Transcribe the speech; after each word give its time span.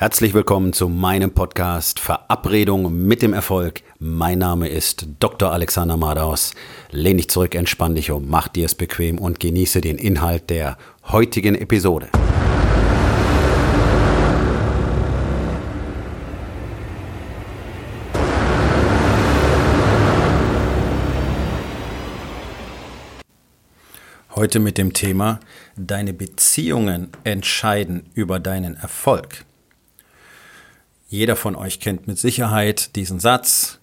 Herzlich 0.00 0.32
willkommen 0.32 0.72
zu 0.72 0.88
meinem 0.88 1.32
Podcast 1.32 1.98
Verabredung 1.98 3.04
mit 3.08 3.20
dem 3.20 3.32
Erfolg. 3.32 3.82
Mein 3.98 4.38
Name 4.38 4.68
ist 4.68 5.08
Dr. 5.18 5.50
Alexander 5.50 5.96
Madaus. 5.96 6.54
Lehn 6.92 7.16
dich 7.16 7.28
zurück, 7.28 7.56
entspann 7.56 7.96
dich 7.96 8.12
um, 8.12 8.28
mach 8.28 8.46
dir 8.46 8.66
es 8.66 8.76
bequem 8.76 9.18
und 9.18 9.40
genieße 9.40 9.80
den 9.80 9.98
Inhalt 9.98 10.50
der 10.50 10.78
heutigen 11.08 11.56
Episode. 11.56 12.10
Heute 24.36 24.60
mit 24.60 24.78
dem 24.78 24.92
Thema 24.92 25.40
Deine 25.76 26.12
Beziehungen 26.12 27.08
entscheiden 27.24 28.06
über 28.14 28.38
deinen 28.38 28.76
Erfolg. 28.76 29.44
Jeder 31.10 31.36
von 31.36 31.56
euch 31.56 31.80
kennt 31.80 32.06
mit 32.06 32.18
Sicherheit 32.18 32.94
diesen 32.94 33.18
Satz. 33.18 33.80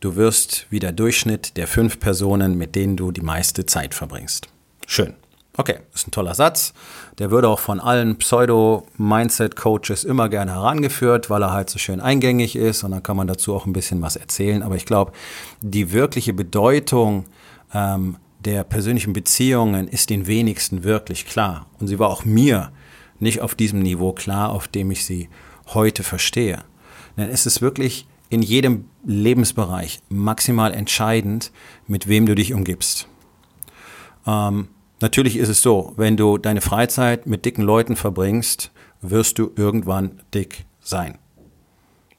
Du 0.00 0.16
wirst 0.16 0.66
wie 0.70 0.78
der 0.78 0.92
Durchschnitt 0.92 1.58
der 1.58 1.66
fünf 1.66 2.00
Personen, 2.00 2.56
mit 2.56 2.74
denen 2.74 2.96
du 2.96 3.12
die 3.12 3.20
meiste 3.20 3.66
Zeit 3.66 3.94
verbringst. 3.94 4.48
Schön. 4.86 5.12
Okay, 5.54 5.80
ist 5.92 6.08
ein 6.08 6.12
toller 6.12 6.34
Satz. 6.34 6.72
Der 7.18 7.30
würde 7.30 7.50
auch 7.50 7.58
von 7.58 7.78
allen 7.78 8.16
Pseudo-Mindset-Coaches 8.16 10.04
immer 10.04 10.30
gerne 10.30 10.52
herangeführt, 10.52 11.28
weil 11.28 11.42
er 11.42 11.52
halt 11.52 11.68
so 11.68 11.78
schön 11.78 12.00
eingängig 12.00 12.56
ist 12.56 12.84
und 12.84 12.92
dann 12.92 13.02
kann 13.02 13.18
man 13.18 13.26
dazu 13.26 13.54
auch 13.54 13.66
ein 13.66 13.74
bisschen 13.74 14.00
was 14.00 14.16
erzählen. 14.16 14.62
Aber 14.62 14.76
ich 14.76 14.86
glaube, 14.86 15.12
die 15.60 15.92
wirkliche 15.92 16.32
Bedeutung 16.32 17.26
ähm, 17.74 18.16
der 18.40 18.64
persönlichen 18.64 19.12
Beziehungen 19.12 19.88
ist 19.88 20.08
den 20.08 20.26
wenigsten 20.26 20.84
wirklich 20.84 21.26
klar. 21.26 21.66
Und 21.78 21.88
sie 21.88 21.98
war 21.98 22.08
auch 22.08 22.24
mir 22.24 22.72
nicht 23.20 23.42
auf 23.42 23.54
diesem 23.54 23.80
Niveau 23.80 24.14
klar, 24.14 24.50
auf 24.50 24.68
dem 24.68 24.90
ich 24.90 25.04
sie 25.04 25.28
heute 25.74 26.02
verstehe. 26.02 26.64
Denn 27.16 27.28
es 27.30 27.46
ist 27.46 27.62
wirklich 27.62 28.06
in 28.30 28.42
jedem 28.42 28.86
Lebensbereich 29.04 30.00
maximal 30.08 30.72
entscheidend, 30.72 31.52
mit 31.86 32.08
wem 32.08 32.26
du 32.26 32.34
dich 32.34 32.54
umgibst. 32.54 33.06
Ähm, 34.26 34.68
natürlich 35.00 35.36
ist 35.36 35.48
es 35.48 35.60
so, 35.60 35.92
wenn 35.96 36.16
du 36.16 36.38
deine 36.38 36.60
Freizeit 36.60 37.26
mit 37.26 37.44
dicken 37.44 37.62
Leuten 37.62 37.96
verbringst, 37.96 38.70
wirst 39.02 39.38
du 39.38 39.52
irgendwann 39.56 40.22
dick 40.32 40.64
sein. 40.80 41.18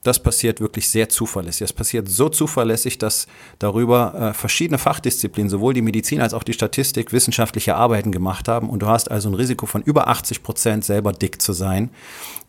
Das 0.04 0.22
passiert 0.22 0.60
wirklich 0.60 0.90
sehr 0.90 1.10
zuverlässig. 1.10 1.62
Es 1.62 1.74
passiert 1.74 2.10
so 2.10 2.30
zuverlässig, 2.30 2.98
dass 2.98 3.28
darüber 3.60 4.14
äh, 4.14 4.34
verschiedene 4.34 4.78
Fachdisziplinen, 4.78 5.50
sowohl 5.50 5.74
die 5.74 5.82
Medizin 5.82 6.22
als 6.22 6.34
auch 6.34 6.44
die 6.44 6.54
Statistik, 6.54 7.14
wissenschaftliche 7.14 7.76
Arbeiten 7.76 8.12
gemacht 8.12 8.50
haben. 8.50 8.70
Und 8.70 8.82
du 8.82 8.88
hast 8.88 9.10
also 9.10 9.30
ein 9.30 9.36
Risiko 9.36 9.66
von 9.66 9.82
über 9.82 10.10
80 10.10 10.44
Prozent 10.44 10.86
selber 10.86 11.14
dick 11.14 11.42
zu 11.42 11.54
sein, 11.54 11.90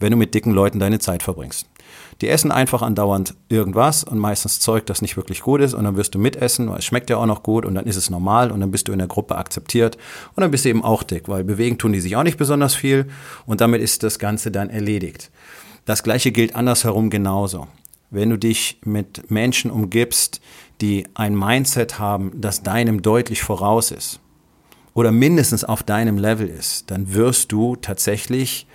wenn 0.00 0.10
du 0.10 0.16
mit 0.16 0.34
dicken 0.34 0.52
Leuten 0.52 0.80
deine 0.80 0.98
Zeit 0.98 1.22
verbringst. 1.22 1.66
Die 2.20 2.28
essen 2.28 2.50
einfach 2.52 2.82
andauernd 2.82 3.34
irgendwas 3.48 4.04
und 4.04 4.18
meistens 4.18 4.60
Zeug, 4.60 4.86
das 4.86 5.02
nicht 5.02 5.16
wirklich 5.16 5.42
gut 5.42 5.60
ist 5.60 5.74
und 5.74 5.84
dann 5.84 5.96
wirst 5.96 6.14
du 6.14 6.18
mitessen, 6.18 6.70
weil 6.70 6.78
es 6.78 6.84
schmeckt 6.84 7.10
ja 7.10 7.16
auch 7.16 7.26
noch 7.26 7.42
gut 7.42 7.64
und 7.64 7.74
dann 7.74 7.86
ist 7.86 7.96
es 7.96 8.10
normal 8.10 8.50
und 8.50 8.60
dann 8.60 8.70
bist 8.70 8.88
du 8.88 8.92
in 8.92 8.98
der 8.98 9.08
Gruppe 9.08 9.36
akzeptiert 9.36 9.96
und 10.34 10.40
dann 10.40 10.50
bist 10.50 10.64
du 10.64 10.68
eben 10.68 10.84
auch 10.84 11.02
dick, 11.02 11.28
weil 11.28 11.44
bewegen 11.44 11.78
tun 11.78 11.92
die 11.92 12.00
sich 12.00 12.16
auch 12.16 12.22
nicht 12.22 12.38
besonders 12.38 12.74
viel 12.74 13.06
und 13.46 13.60
damit 13.60 13.82
ist 13.82 14.02
das 14.02 14.18
Ganze 14.18 14.50
dann 14.50 14.70
erledigt. 14.70 15.30
Das 15.84 16.02
gleiche 16.02 16.32
gilt 16.32 16.56
andersherum 16.56 17.10
genauso. 17.10 17.66
Wenn 18.10 18.30
du 18.30 18.38
dich 18.38 18.78
mit 18.84 19.30
Menschen 19.30 19.70
umgibst, 19.70 20.40
die 20.80 21.06
ein 21.14 21.36
Mindset 21.36 21.98
haben, 21.98 22.32
das 22.40 22.62
deinem 22.62 23.02
deutlich 23.02 23.42
voraus 23.42 23.90
ist 23.90 24.20
oder 24.94 25.12
mindestens 25.12 25.64
auf 25.64 25.82
deinem 25.82 26.18
Level 26.18 26.48
ist, 26.48 26.90
dann 26.90 27.12
wirst 27.12 27.52
du 27.52 27.76
tatsächlich 27.76 28.66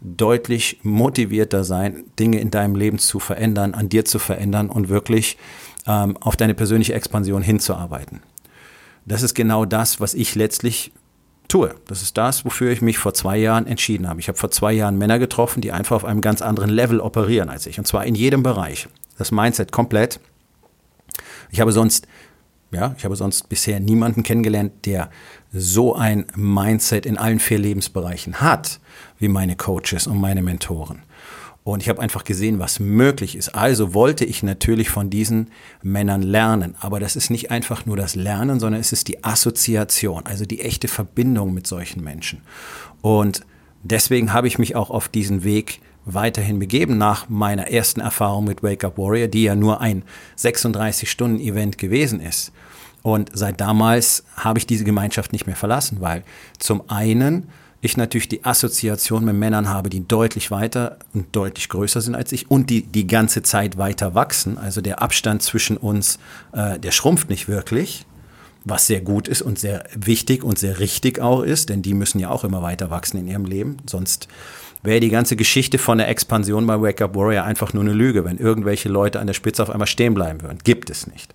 deutlich 0.00 0.80
motivierter 0.82 1.64
sein, 1.64 2.04
Dinge 2.18 2.40
in 2.40 2.50
deinem 2.50 2.74
Leben 2.74 2.98
zu 2.98 3.18
verändern, 3.18 3.74
an 3.74 3.88
dir 3.88 4.04
zu 4.04 4.18
verändern 4.18 4.68
und 4.70 4.88
wirklich 4.88 5.38
ähm, 5.86 6.16
auf 6.18 6.36
deine 6.36 6.54
persönliche 6.54 6.94
Expansion 6.94 7.42
hinzuarbeiten. 7.42 8.22
Das 9.04 9.22
ist 9.22 9.34
genau 9.34 9.64
das, 9.64 10.00
was 10.00 10.14
ich 10.14 10.34
letztlich 10.34 10.92
tue. 11.48 11.74
Das 11.86 12.02
ist 12.02 12.16
das, 12.16 12.44
wofür 12.44 12.70
ich 12.70 12.82
mich 12.82 12.98
vor 12.98 13.14
zwei 13.14 13.36
Jahren 13.36 13.66
entschieden 13.66 14.08
habe. 14.08 14.20
Ich 14.20 14.28
habe 14.28 14.38
vor 14.38 14.50
zwei 14.50 14.72
Jahren 14.72 14.98
Männer 14.98 15.18
getroffen, 15.18 15.60
die 15.60 15.72
einfach 15.72 15.96
auf 15.96 16.04
einem 16.04 16.20
ganz 16.20 16.42
anderen 16.42 16.70
Level 16.70 17.00
operieren 17.00 17.48
als 17.48 17.66
ich. 17.66 17.78
Und 17.78 17.86
zwar 17.86 18.04
in 18.04 18.14
jedem 18.14 18.42
Bereich. 18.42 18.88
Das 19.18 19.32
Mindset 19.32 19.72
komplett. 19.72 20.20
Ich 21.50 21.60
habe 21.60 21.72
sonst, 21.72 22.06
ja, 22.70 22.94
ich 22.98 23.04
habe 23.04 23.16
sonst 23.16 23.48
bisher 23.48 23.80
niemanden 23.80 24.22
kennengelernt, 24.22 24.72
der 24.84 25.10
so 25.52 25.94
ein 25.94 26.26
Mindset 26.34 27.06
in 27.06 27.16
allen 27.16 27.38
vier 27.38 27.58
Lebensbereichen 27.58 28.40
hat, 28.40 28.80
wie 29.18 29.28
meine 29.28 29.56
Coaches 29.56 30.06
und 30.06 30.20
meine 30.20 30.42
Mentoren. 30.42 31.02
Und 31.66 31.82
ich 31.82 31.88
habe 31.88 32.00
einfach 32.00 32.22
gesehen, 32.22 32.60
was 32.60 32.78
möglich 32.78 33.34
ist. 33.34 33.48
Also 33.48 33.92
wollte 33.92 34.24
ich 34.24 34.44
natürlich 34.44 34.88
von 34.88 35.10
diesen 35.10 35.50
Männern 35.82 36.22
lernen. 36.22 36.76
Aber 36.78 37.00
das 37.00 37.16
ist 37.16 37.28
nicht 37.28 37.50
einfach 37.50 37.86
nur 37.86 37.96
das 37.96 38.14
Lernen, 38.14 38.60
sondern 38.60 38.80
es 38.80 38.92
ist 38.92 39.08
die 39.08 39.24
Assoziation, 39.24 40.26
also 40.26 40.44
die 40.44 40.60
echte 40.60 40.86
Verbindung 40.86 41.52
mit 41.52 41.66
solchen 41.66 42.04
Menschen. 42.04 42.42
Und 43.02 43.40
deswegen 43.82 44.32
habe 44.32 44.46
ich 44.46 44.60
mich 44.60 44.76
auch 44.76 44.90
auf 44.90 45.08
diesen 45.08 45.42
Weg 45.42 45.80
weiterhin 46.04 46.60
begeben 46.60 46.98
nach 46.98 47.28
meiner 47.28 47.66
ersten 47.66 48.00
Erfahrung 48.00 48.44
mit 48.44 48.62
Wake 48.62 48.84
Up 48.84 48.96
Warrior, 48.96 49.26
die 49.26 49.42
ja 49.42 49.56
nur 49.56 49.80
ein 49.80 50.04
36-Stunden-Event 50.38 51.78
gewesen 51.78 52.20
ist. 52.20 52.52
Und 53.02 53.30
seit 53.34 53.60
damals 53.60 54.22
habe 54.36 54.60
ich 54.60 54.68
diese 54.68 54.84
Gemeinschaft 54.84 55.32
nicht 55.32 55.48
mehr 55.48 55.56
verlassen, 55.56 55.96
weil 56.00 56.22
zum 56.60 56.88
einen 56.88 57.48
ich 57.86 57.96
natürlich 57.96 58.28
die 58.28 58.44
Assoziation 58.44 59.24
mit 59.24 59.34
Männern 59.34 59.68
habe, 59.68 59.88
die 59.88 60.06
deutlich 60.06 60.50
weiter 60.50 60.98
und 61.14 61.34
deutlich 61.34 61.68
größer 61.68 62.00
sind 62.00 62.14
als 62.14 62.32
ich 62.32 62.50
und 62.50 62.70
die 62.70 62.82
die 62.82 63.06
ganze 63.06 63.42
Zeit 63.42 63.78
weiter 63.78 64.14
wachsen. 64.14 64.58
Also 64.58 64.80
der 64.80 65.02
Abstand 65.02 65.42
zwischen 65.42 65.76
uns, 65.76 66.18
äh, 66.52 66.78
der 66.78 66.90
schrumpft 66.90 67.30
nicht 67.30 67.48
wirklich, 67.48 68.06
was 68.64 68.86
sehr 68.86 69.00
gut 69.00 69.28
ist 69.28 69.42
und 69.42 69.58
sehr 69.58 69.84
wichtig 69.94 70.44
und 70.44 70.58
sehr 70.58 70.80
richtig 70.80 71.20
auch 71.20 71.42
ist, 71.42 71.68
denn 71.68 71.82
die 71.82 71.94
müssen 71.94 72.18
ja 72.18 72.30
auch 72.30 72.44
immer 72.44 72.62
weiter 72.62 72.90
wachsen 72.90 73.18
in 73.18 73.28
ihrem 73.28 73.44
Leben. 73.44 73.78
Sonst 73.86 74.28
wäre 74.82 75.00
die 75.00 75.10
ganze 75.10 75.36
Geschichte 75.36 75.78
von 75.78 75.98
der 75.98 76.08
Expansion 76.08 76.66
bei 76.66 76.80
Wake 76.80 77.00
Up 77.02 77.14
Warrior 77.14 77.44
einfach 77.44 77.72
nur 77.72 77.82
eine 77.82 77.92
Lüge, 77.92 78.24
wenn 78.24 78.38
irgendwelche 78.38 78.88
Leute 78.88 79.20
an 79.20 79.26
der 79.26 79.34
Spitze 79.34 79.62
auf 79.62 79.70
einmal 79.70 79.86
stehen 79.86 80.14
bleiben 80.14 80.42
würden. 80.42 80.58
Gibt 80.64 80.90
es 80.90 81.06
nicht. 81.06 81.34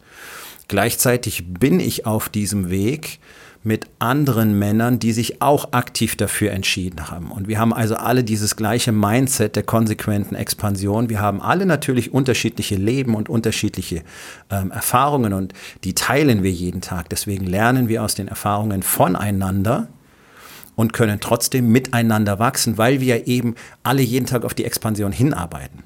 Gleichzeitig 0.67 1.53
bin 1.53 1.79
ich 1.79 2.05
auf 2.05 2.29
diesem 2.29 2.69
Weg, 2.69 3.19
mit 3.63 3.85
anderen 3.99 4.57
Männern, 4.57 4.97
die 4.97 5.11
sich 5.11 5.41
auch 5.41 5.73
aktiv 5.73 6.15
dafür 6.15 6.51
entschieden 6.51 7.09
haben. 7.11 7.31
Und 7.31 7.47
wir 7.47 7.59
haben 7.59 7.73
also 7.73 7.95
alle 7.95 8.23
dieses 8.23 8.55
gleiche 8.55 8.91
Mindset 8.91 9.55
der 9.55 9.63
konsequenten 9.63 10.35
Expansion. 10.35 11.09
Wir 11.09 11.21
haben 11.21 11.41
alle 11.41 11.67
natürlich 11.67 12.11
unterschiedliche 12.11 12.75
Leben 12.75 13.13
und 13.13 13.29
unterschiedliche 13.29 14.03
ähm, 14.49 14.71
Erfahrungen 14.71 15.33
und 15.33 15.53
die 15.83 15.93
teilen 15.93 16.41
wir 16.41 16.51
jeden 16.51 16.81
Tag. 16.81 17.09
Deswegen 17.09 17.45
lernen 17.45 17.87
wir 17.87 18.03
aus 18.03 18.15
den 18.15 18.27
Erfahrungen 18.27 18.81
voneinander 18.81 19.89
und 20.75 20.93
können 20.93 21.19
trotzdem 21.19 21.71
miteinander 21.71 22.39
wachsen, 22.39 22.79
weil 22.79 22.99
wir 22.99 23.27
eben 23.27 23.53
alle 23.83 24.01
jeden 24.01 24.25
Tag 24.25 24.43
auf 24.43 24.55
die 24.55 24.65
Expansion 24.65 25.11
hinarbeiten. 25.11 25.83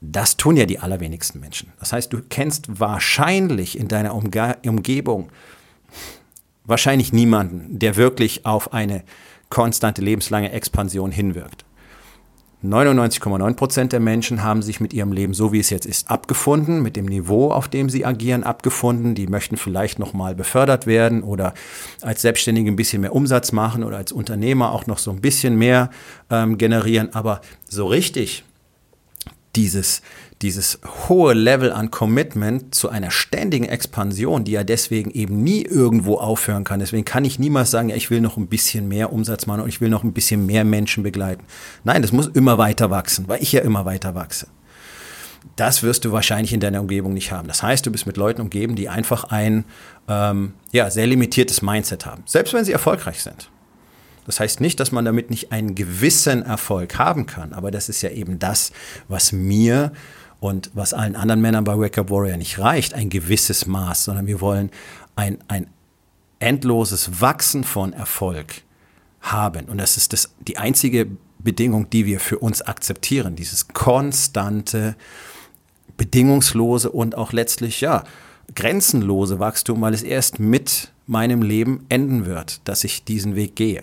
Das 0.00 0.36
tun 0.36 0.56
ja 0.56 0.66
die 0.66 0.78
allerwenigsten 0.78 1.40
Menschen. 1.40 1.72
Das 1.80 1.92
heißt, 1.92 2.12
du 2.12 2.20
kennst 2.28 2.80
wahrscheinlich 2.80 3.76
in 3.76 3.88
deiner 3.88 4.14
Umge 4.14 4.56
Umgebung 4.64 5.30
wahrscheinlich 6.70 7.12
niemanden, 7.12 7.78
der 7.78 7.96
wirklich 7.96 8.46
auf 8.46 8.72
eine 8.72 9.04
konstante 9.50 10.00
lebenslange 10.00 10.52
Expansion 10.52 11.10
hinwirkt. 11.10 11.64
99,9 12.62 13.54
Prozent 13.54 13.92
der 13.92 14.00
Menschen 14.00 14.42
haben 14.42 14.60
sich 14.60 14.80
mit 14.80 14.92
ihrem 14.92 15.12
Leben, 15.12 15.32
so 15.32 15.50
wie 15.50 15.60
es 15.60 15.70
jetzt 15.70 15.86
ist, 15.86 16.10
abgefunden, 16.10 16.82
mit 16.82 16.94
dem 16.94 17.06
Niveau, 17.06 17.50
auf 17.50 17.68
dem 17.68 17.88
sie 17.88 18.04
agieren, 18.04 18.44
abgefunden. 18.44 19.14
Die 19.14 19.28
möchten 19.28 19.56
vielleicht 19.56 19.98
nochmal 19.98 20.34
befördert 20.34 20.86
werden 20.86 21.22
oder 21.22 21.54
als 22.02 22.20
Selbstständige 22.20 22.70
ein 22.70 22.76
bisschen 22.76 23.00
mehr 23.00 23.14
Umsatz 23.14 23.52
machen 23.52 23.82
oder 23.82 23.96
als 23.96 24.12
Unternehmer 24.12 24.72
auch 24.72 24.86
noch 24.86 24.98
so 24.98 25.10
ein 25.10 25.22
bisschen 25.22 25.56
mehr 25.56 25.88
ähm, 26.28 26.58
generieren. 26.58 27.14
Aber 27.14 27.40
so 27.66 27.86
richtig 27.86 28.44
dieses, 29.56 30.02
dieses 30.42 30.78
hohe 31.08 31.34
Level 31.34 31.70
an 31.70 31.90
Commitment 31.90 32.74
zu 32.74 32.88
einer 32.88 33.10
ständigen 33.10 33.66
Expansion, 33.66 34.44
die 34.44 34.52
ja 34.52 34.64
deswegen 34.64 35.10
eben 35.10 35.42
nie 35.42 35.62
irgendwo 35.62 36.16
aufhören 36.16 36.64
kann. 36.64 36.80
Deswegen 36.80 37.04
kann 37.04 37.26
ich 37.26 37.38
niemals 37.38 37.70
sagen, 37.70 37.90
ja, 37.90 37.96
ich 37.96 38.10
will 38.10 38.22
noch 38.22 38.38
ein 38.38 38.46
bisschen 38.46 38.88
mehr 38.88 39.12
Umsatz 39.12 39.46
machen 39.46 39.60
und 39.60 39.68
ich 39.68 39.82
will 39.82 39.90
noch 39.90 40.02
ein 40.02 40.14
bisschen 40.14 40.46
mehr 40.46 40.64
Menschen 40.64 41.02
begleiten. 41.02 41.44
Nein, 41.84 42.00
das 42.00 42.12
muss 42.12 42.26
immer 42.28 42.56
weiter 42.56 42.90
wachsen, 42.90 43.28
weil 43.28 43.42
ich 43.42 43.52
ja 43.52 43.60
immer 43.60 43.84
weiter 43.84 44.14
wachse. 44.14 44.46
Das 45.56 45.82
wirst 45.82 46.06
du 46.06 46.12
wahrscheinlich 46.12 46.54
in 46.54 46.60
deiner 46.60 46.80
Umgebung 46.80 47.12
nicht 47.12 47.32
haben. 47.32 47.48
Das 47.48 47.62
heißt, 47.62 47.84
du 47.84 47.90
bist 47.90 48.06
mit 48.06 48.16
Leuten 48.16 48.40
umgeben, 48.40 48.76
die 48.76 48.88
einfach 48.88 49.24
ein 49.24 49.64
ähm, 50.08 50.54
ja, 50.72 50.90
sehr 50.90 51.06
limitiertes 51.06 51.60
Mindset 51.60 52.06
haben, 52.06 52.22
selbst 52.24 52.54
wenn 52.54 52.64
sie 52.64 52.72
erfolgreich 52.72 53.22
sind. 53.22 53.50
Das 54.26 54.40
heißt 54.40 54.60
nicht, 54.60 54.80
dass 54.80 54.92
man 54.92 55.04
damit 55.04 55.28
nicht 55.28 55.52
einen 55.52 55.74
gewissen 55.74 56.42
Erfolg 56.42 56.98
haben 56.98 57.26
kann, 57.26 57.52
aber 57.52 57.70
das 57.70 57.88
ist 57.88 58.02
ja 58.02 58.10
eben 58.10 58.38
das, 58.38 58.70
was 59.08 59.32
mir 59.32 59.92
und 60.40 60.70
was 60.74 60.94
allen 60.94 61.16
anderen 61.16 61.42
Männern 61.42 61.64
bei 61.64 61.78
Wake 61.78 61.98
Up 61.98 62.10
Warrior 62.10 62.38
nicht 62.38 62.58
reicht, 62.58 62.94
ein 62.94 63.10
gewisses 63.10 63.66
Maß, 63.66 64.04
sondern 64.04 64.26
wir 64.26 64.40
wollen 64.40 64.70
ein, 65.14 65.38
ein 65.48 65.66
endloses 66.38 67.20
Wachsen 67.20 67.62
von 67.62 67.92
Erfolg 67.92 68.62
haben. 69.20 69.66
Und 69.66 69.78
das 69.78 69.98
ist 69.98 70.14
das, 70.14 70.30
die 70.40 70.56
einzige 70.56 71.06
Bedingung, 71.38 71.90
die 71.90 72.06
wir 72.06 72.20
für 72.20 72.38
uns 72.38 72.62
akzeptieren. 72.62 73.36
Dieses 73.36 73.68
konstante, 73.68 74.96
bedingungslose 75.98 76.90
und 76.90 77.14
auch 77.14 77.32
letztlich, 77.32 77.82
ja, 77.82 78.04
grenzenlose 78.54 79.38
Wachstum, 79.38 79.82
weil 79.82 79.92
es 79.92 80.02
erst 80.02 80.40
mit 80.40 80.90
meinem 81.06 81.42
Leben 81.42 81.84
enden 81.90 82.24
wird, 82.24 82.66
dass 82.66 82.84
ich 82.84 83.04
diesen 83.04 83.36
Weg 83.36 83.56
gehe. 83.56 83.82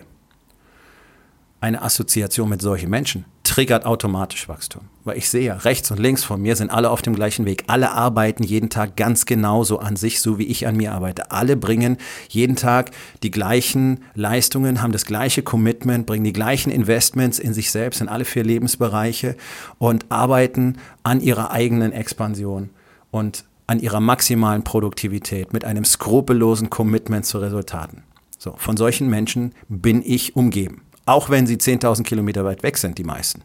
Eine 1.60 1.82
Assoziation 1.82 2.48
mit 2.48 2.60
solchen 2.60 2.90
Menschen 2.90 3.24
triggert 3.58 3.86
automatisch 3.86 4.48
Wachstum. 4.48 4.82
Weil 5.02 5.18
ich 5.18 5.28
sehe, 5.28 5.64
rechts 5.64 5.90
und 5.90 5.98
links 5.98 6.22
von 6.22 6.40
mir 6.40 6.54
sind 6.54 6.70
alle 6.70 6.90
auf 6.90 7.02
dem 7.02 7.16
gleichen 7.16 7.44
Weg. 7.44 7.64
Alle 7.66 7.90
arbeiten 7.90 8.44
jeden 8.44 8.70
Tag 8.70 8.94
ganz 8.94 9.26
genauso 9.26 9.80
an 9.80 9.96
sich, 9.96 10.20
so 10.20 10.38
wie 10.38 10.44
ich 10.44 10.68
an 10.68 10.76
mir 10.76 10.92
arbeite. 10.92 11.32
Alle 11.32 11.56
bringen 11.56 11.96
jeden 12.28 12.54
Tag 12.54 12.92
die 13.24 13.32
gleichen 13.32 14.04
Leistungen, 14.14 14.80
haben 14.80 14.92
das 14.92 15.06
gleiche 15.06 15.42
Commitment, 15.42 16.06
bringen 16.06 16.22
die 16.22 16.32
gleichen 16.32 16.70
Investments 16.70 17.40
in 17.40 17.52
sich 17.52 17.72
selbst, 17.72 18.00
in 18.00 18.08
alle 18.08 18.24
vier 18.24 18.44
Lebensbereiche 18.44 19.36
und 19.78 20.06
arbeiten 20.08 20.76
an 21.02 21.20
ihrer 21.20 21.50
eigenen 21.50 21.90
Expansion 21.90 22.70
und 23.10 23.44
an 23.66 23.80
ihrer 23.80 23.98
maximalen 23.98 24.62
Produktivität 24.62 25.52
mit 25.52 25.64
einem 25.64 25.84
skrupellosen 25.84 26.70
Commitment 26.70 27.26
zu 27.26 27.38
Resultaten. 27.38 28.04
So, 28.38 28.54
von 28.56 28.76
solchen 28.76 29.10
Menschen 29.10 29.52
bin 29.68 30.00
ich 30.06 30.36
umgeben. 30.36 30.82
Auch 31.08 31.30
wenn 31.30 31.46
sie 31.46 31.56
10.000 31.56 32.02
Kilometer 32.02 32.44
weit 32.44 32.62
weg 32.62 32.76
sind, 32.76 32.98
die 32.98 33.02
meisten. 33.02 33.40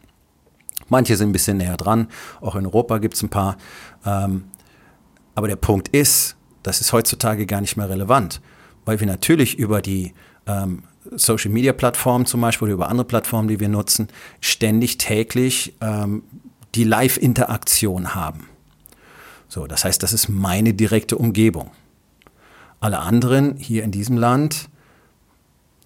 Manche 0.90 1.16
sind 1.16 1.30
ein 1.30 1.32
bisschen 1.32 1.56
näher 1.56 1.78
dran. 1.78 2.08
Auch 2.42 2.56
in 2.56 2.66
Europa 2.66 2.98
gibt 2.98 3.14
es 3.14 3.22
ein 3.22 3.30
paar. 3.30 3.56
Ähm, 4.04 4.44
aber 5.34 5.48
der 5.48 5.56
Punkt 5.56 5.88
ist, 5.88 6.36
das 6.62 6.82
ist 6.82 6.92
heutzutage 6.92 7.46
gar 7.46 7.62
nicht 7.62 7.78
mehr 7.78 7.88
relevant, 7.88 8.42
weil 8.84 9.00
wir 9.00 9.06
natürlich 9.06 9.58
über 9.58 9.80
die 9.80 10.12
ähm, 10.46 10.82
Social 11.12 11.50
Media 11.50 11.72
Plattformen 11.72 12.26
zum 12.26 12.42
Beispiel 12.42 12.66
oder 12.66 12.74
über 12.74 12.90
andere 12.90 13.06
Plattformen, 13.06 13.48
die 13.48 13.60
wir 13.60 13.70
nutzen, 13.70 14.08
ständig 14.42 14.98
täglich 14.98 15.74
ähm, 15.80 16.22
die 16.74 16.84
Live-Interaktion 16.84 18.14
haben. 18.14 18.46
So, 19.48 19.66
das 19.66 19.86
heißt, 19.86 20.02
das 20.02 20.12
ist 20.12 20.28
meine 20.28 20.74
direkte 20.74 21.16
Umgebung. 21.16 21.70
Alle 22.80 22.98
anderen 22.98 23.56
hier 23.56 23.84
in 23.84 23.90
diesem 23.90 24.18
Land 24.18 24.68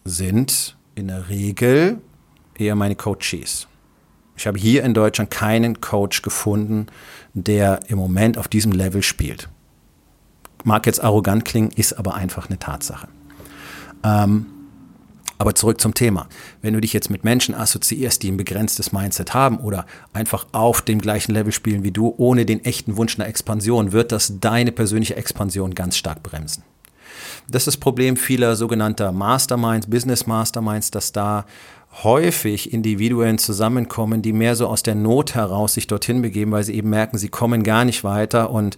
sind 0.05 0.77
in 0.99 1.09
der 1.09 1.29
Regel 1.29 2.01
eher 2.57 2.75
meine 2.75 2.97
Coaches. 2.97 3.69
Ich 4.37 4.47
habe 4.47 4.59
hier 4.59 4.85
in 4.85 4.95
Deutschland 4.95 5.31
keinen 5.31 5.81
Coach 5.81 6.23
gefunden, 6.23 6.87
der 7.35 7.81
im 7.89 7.99
Moment 7.99 8.37
auf 8.37 8.49
diesem 8.49 8.73
Level 8.73 9.03
spielt. 9.03 9.49
Mag 10.65 10.87
jetzt 10.87 11.03
arrogant 11.03 11.45
klingen, 11.45 11.71
ist 11.71 11.95
aber 11.95 12.15
einfach 12.15 12.49
eine 12.49 12.59
Tatsache. 12.59 13.09
Ähm, 14.05 14.47
aber 15.39 15.55
zurück 15.55 15.81
zum 15.81 15.95
Thema. 15.95 16.29
Wenn 16.63 16.75
du 16.75 16.81
dich 16.81 16.93
jetzt 16.93 17.11
mit 17.11 17.23
Menschen 17.23 17.55
assoziierst, 17.55 18.23
die 18.25 18.31
ein 18.31 18.37
begrenztes 18.37 18.91
Mindset 18.91 19.35
haben 19.35 19.59
oder 19.59 19.87
einfach 20.13 20.47
auf 20.51 20.83
dem 20.83 21.01
gleichen 21.01 21.33
Level 21.33 21.53
spielen 21.53 21.85
wie 21.85 21.93
du, 21.93 22.13
ohne 22.17 22.45
den 22.45 22.65
echten 22.65 22.97
Wunsch 22.97 23.19
nach 23.19 23.27
Expansion, 23.27 23.93
wird 23.93 24.11
das 24.11 24.41
deine 24.41 24.73
persönliche 24.73 25.15
Expansion 25.15 25.75
ganz 25.75 25.97
stark 25.97 26.25
bremsen. 26.25 26.65
Das 27.49 27.63
ist 27.63 27.67
das 27.67 27.77
Problem 27.77 28.17
vieler 28.17 28.57
sogenannter 28.57 29.13
Masterminds, 29.13 29.89
Business 29.89 30.27
Masterminds, 30.27 30.91
dass 30.91 31.13
da 31.13 31.45
häufig 32.05 32.73
Individuen 32.73 33.39
zusammenkommen, 33.39 34.23
die 34.23 34.33
mehr 34.33 34.55
so 34.55 34.67
aus 34.67 34.83
der 34.83 34.95
Not 34.95 35.35
heraus 35.35 35.75
sich 35.75 35.87
dorthin 35.87 36.23
begeben, 36.23 36.53
weil 36.53 36.65
sie 36.65 36.75
eben 36.75 36.91
merken, 36.91 37.19
sie 37.19 37.29
kommen 37.29 37.63
gar 37.63 37.85
nicht 37.85 38.05
weiter 38.05 38.51
und 38.51 38.77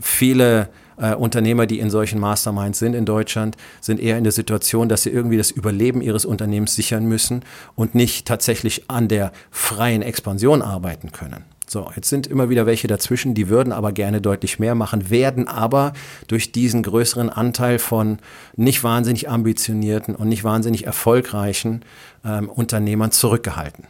viele 0.00 0.68
äh, 0.96 1.14
Unternehmer, 1.14 1.66
die 1.66 1.80
in 1.80 1.90
solchen 1.90 2.20
Masterminds 2.20 2.78
sind 2.78 2.94
in 2.94 3.04
Deutschland, 3.04 3.56
sind 3.80 4.00
eher 4.00 4.16
in 4.16 4.24
der 4.24 4.32
Situation, 4.32 4.88
dass 4.88 5.02
sie 5.02 5.10
irgendwie 5.10 5.36
das 5.36 5.50
Überleben 5.50 6.00
ihres 6.00 6.24
Unternehmens 6.24 6.74
sichern 6.74 7.04
müssen 7.04 7.44
und 7.74 7.94
nicht 7.94 8.26
tatsächlich 8.26 8.88
an 8.88 9.08
der 9.08 9.32
freien 9.50 10.02
Expansion 10.02 10.62
arbeiten 10.62 11.12
können. 11.12 11.44
So, 11.72 11.90
jetzt 11.96 12.10
sind 12.10 12.26
immer 12.26 12.50
wieder 12.50 12.66
welche 12.66 12.86
dazwischen, 12.86 13.32
die 13.32 13.48
würden 13.48 13.72
aber 13.72 13.92
gerne 13.92 14.20
deutlich 14.20 14.58
mehr 14.58 14.74
machen, 14.74 15.08
werden 15.08 15.48
aber 15.48 15.94
durch 16.26 16.52
diesen 16.52 16.82
größeren 16.82 17.30
Anteil 17.30 17.78
von 17.78 18.18
nicht 18.56 18.84
wahnsinnig 18.84 19.30
ambitionierten 19.30 20.14
und 20.14 20.28
nicht 20.28 20.44
wahnsinnig 20.44 20.84
erfolgreichen 20.84 21.82
ähm, 22.26 22.50
Unternehmern 22.50 23.10
zurückgehalten. 23.10 23.86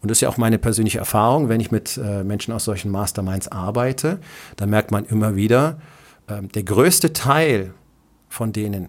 Und 0.00 0.10
das 0.10 0.18
ist 0.18 0.22
ja 0.22 0.28
auch 0.28 0.38
meine 0.38 0.58
persönliche 0.58 0.98
Erfahrung, 0.98 1.48
wenn 1.48 1.60
ich 1.60 1.70
mit 1.70 1.96
äh, 1.98 2.24
Menschen 2.24 2.52
aus 2.52 2.64
solchen 2.64 2.90
Masterminds 2.90 3.46
arbeite, 3.46 4.18
da 4.56 4.66
merkt 4.66 4.90
man 4.90 5.04
immer 5.04 5.36
wieder, 5.36 5.78
äh, 6.26 6.42
der 6.42 6.64
größte 6.64 7.12
Teil 7.12 7.74
von 8.28 8.52
denen 8.52 8.88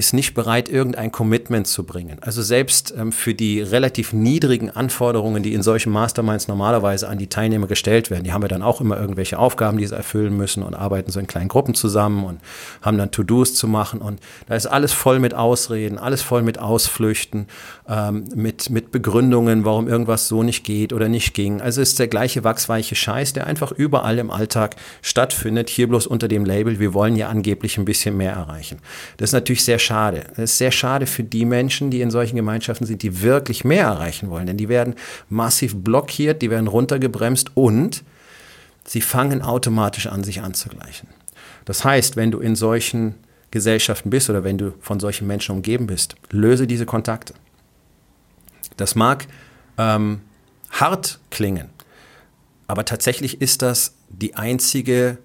ist 0.00 0.14
nicht 0.14 0.32
bereit, 0.32 0.70
irgendein 0.70 1.12
Commitment 1.12 1.66
zu 1.66 1.84
bringen. 1.84 2.16
Also 2.22 2.40
selbst 2.40 2.94
ähm, 2.96 3.12
für 3.12 3.34
die 3.34 3.60
relativ 3.60 4.14
niedrigen 4.14 4.70
Anforderungen, 4.70 5.42
die 5.42 5.52
in 5.52 5.62
solchen 5.62 5.92
Masterminds 5.92 6.48
normalerweise 6.48 7.06
an 7.06 7.18
die 7.18 7.26
Teilnehmer 7.26 7.66
gestellt 7.66 8.10
werden, 8.10 8.24
die 8.24 8.32
haben 8.32 8.40
ja 8.40 8.48
dann 8.48 8.62
auch 8.62 8.80
immer 8.80 8.98
irgendwelche 8.98 9.38
Aufgaben, 9.38 9.76
die 9.76 9.86
sie 9.86 9.94
erfüllen 9.94 10.34
müssen 10.34 10.62
und 10.62 10.74
arbeiten 10.74 11.10
so 11.10 11.20
in 11.20 11.26
kleinen 11.26 11.48
Gruppen 11.48 11.74
zusammen 11.74 12.24
und 12.24 12.40
haben 12.80 12.96
dann 12.96 13.10
To-Dos 13.10 13.54
zu 13.54 13.68
machen. 13.68 14.00
Und 14.00 14.20
da 14.48 14.56
ist 14.56 14.64
alles 14.64 14.92
voll 14.92 15.18
mit 15.18 15.34
Ausreden, 15.34 15.98
alles 15.98 16.22
voll 16.22 16.40
mit 16.40 16.58
Ausflüchten, 16.58 17.46
ähm, 17.86 18.24
mit, 18.34 18.70
mit 18.70 18.92
Begründungen, 18.92 19.66
warum 19.66 19.86
irgendwas 19.86 20.28
so 20.28 20.42
nicht 20.42 20.64
geht 20.64 20.94
oder 20.94 21.10
nicht 21.10 21.34
ging. 21.34 21.60
Also 21.60 21.82
ist 21.82 21.98
der 21.98 22.08
gleiche 22.08 22.42
wachsweiche 22.42 22.94
Scheiß, 22.94 23.34
der 23.34 23.46
einfach 23.46 23.70
überall 23.70 24.18
im 24.18 24.30
Alltag 24.30 24.76
stattfindet, 25.02 25.68
hier 25.68 25.88
bloß 25.88 26.06
unter 26.06 26.26
dem 26.26 26.46
Label, 26.46 26.80
wir 26.80 26.94
wollen 26.94 27.16
ja 27.16 27.28
angeblich 27.28 27.76
ein 27.76 27.84
bisschen 27.84 28.16
mehr 28.16 28.32
erreichen. 28.32 28.78
Das 29.18 29.28
ist 29.28 29.34
natürlich 29.34 29.62
sehr 29.62 29.78
schade. 29.78 29.89
Das 29.90 30.38
ist 30.38 30.58
sehr 30.58 30.70
schade 30.70 31.06
für 31.06 31.24
die 31.24 31.44
Menschen, 31.44 31.90
die 31.90 32.00
in 32.00 32.10
solchen 32.10 32.36
Gemeinschaften 32.36 32.86
sind, 32.86 33.02
die 33.02 33.22
wirklich 33.22 33.64
mehr 33.64 33.84
erreichen 33.84 34.30
wollen. 34.30 34.46
Denn 34.46 34.56
die 34.56 34.68
werden 34.68 34.94
massiv 35.28 35.76
blockiert, 35.76 36.42
die 36.42 36.50
werden 36.50 36.68
runtergebremst 36.68 37.52
und 37.54 38.04
sie 38.84 39.00
fangen 39.00 39.42
automatisch 39.42 40.06
an, 40.06 40.24
sich 40.24 40.42
anzugleichen. 40.42 41.08
Das 41.64 41.84
heißt, 41.84 42.16
wenn 42.16 42.30
du 42.30 42.40
in 42.40 42.56
solchen 42.56 43.14
Gesellschaften 43.50 44.10
bist 44.10 44.30
oder 44.30 44.44
wenn 44.44 44.58
du 44.58 44.74
von 44.80 45.00
solchen 45.00 45.26
Menschen 45.26 45.56
umgeben 45.56 45.86
bist, 45.86 46.14
löse 46.30 46.66
diese 46.66 46.86
Kontakte. 46.86 47.34
Das 48.76 48.94
mag 48.94 49.26
ähm, 49.76 50.20
hart 50.70 51.18
klingen, 51.30 51.68
aber 52.66 52.84
tatsächlich 52.84 53.40
ist 53.40 53.62
das 53.62 53.94
die 54.08 54.36
einzige 54.36 55.18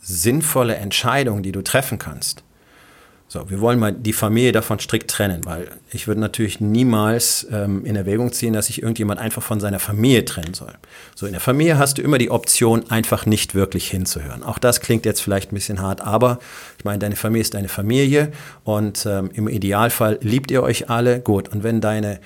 sinnvolle 0.00 0.76
Entscheidung, 0.76 1.42
die 1.42 1.52
du 1.52 1.62
treffen 1.62 1.98
kannst. 1.98 2.44
So, 3.32 3.48
wir 3.48 3.62
wollen 3.62 3.78
mal 3.78 3.92
die 3.92 4.12
Familie 4.12 4.52
davon 4.52 4.78
strikt 4.78 5.10
trennen, 5.10 5.46
weil 5.46 5.66
ich 5.90 6.06
würde 6.06 6.20
natürlich 6.20 6.60
niemals 6.60 7.46
ähm, 7.50 7.82
in 7.86 7.96
Erwägung 7.96 8.30
ziehen, 8.30 8.52
dass 8.52 8.66
sich 8.66 8.82
irgendjemand 8.82 9.18
einfach 9.20 9.42
von 9.42 9.58
seiner 9.58 9.78
Familie 9.78 10.26
trennen 10.26 10.52
soll. 10.52 10.74
So, 11.14 11.24
in 11.24 11.32
der 11.32 11.40
Familie 11.40 11.78
hast 11.78 11.96
du 11.96 12.02
immer 12.02 12.18
die 12.18 12.30
Option, 12.30 12.90
einfach 12.90 13.24
nicht 13.24 13.54
wirklich 13.54 13.90
hinzuhören. 13.90 14.42
Auch 14.42 14.58
das 14.58 14.82
klingt 14.82 15.06
jetzt 15.06 15.22
vielleicht 15.22 15.50
ein 15.50 15.54
bisschen 15.54 15.80
hart, 15.80 16.02
aber 16.02 16.40
ich 16.76 16.84
meine, 16.84 16.98
deine 16.98 17.16
Familie 17.16 17.40
ist 17.40 17.54
deine 17.54 17.70
Familie 17.70 18.32
und 18.64 19.06
ähm, 19.06 19.30
im 19.32 19.48
Idealfall 19.48 20.18
liebt 20.20 20.50
ihr 20.50 20.62
euch 20.62 20.90
alle. 20.90 21.18
Gut, 21.20 21.48
und 21.48 21.62
wenn 21.62 21.80
deine 21.80 22.20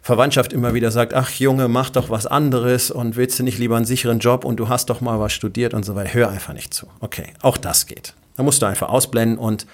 Verwandtschaft 0.00 0.54
immer 0.54 0.72
wieder 0.72 0.90
sagt, 0.90 1.12
ach 1.12 1.30
Junge, 1.32 1.68
mach 1.68 1.90
doch 1.90 2.08
was 2.08 2.26
anderes 2.26 2.90
und 2.90 3.16
willst 3.16 3.38
du 3.38 3.42
nicht 3.42 3.58
lieber 3.58 3.76
einen 3.76 3.84
sicheren 3.84 4.20
Job 4.20 4.46
und 4.46 4.56
du 4.56 4.70
hast 4.70 4.88
doch 4.88 5.02
mal 5.02 5.20
was 5.20 5.34
studiert 5.34 5.74
und 5.74 5.84
so 5.84 5.96
weiter, 5.96 6.14
hör 6.14 6.30
einfach 6.30 6.54
nicht 6.54 6.72
zu. 6.72 6.86
Okay, 7.00 7.26
auch 7.42 7.58
das 7.58 7.84
geht. 7.84 8.14
Da 8.38 8.42
musst 8.42 8.62
du 8.62 8.66
einfach 8.66 8.88
ausblenden 8.88 9.36
und 9.36 9.66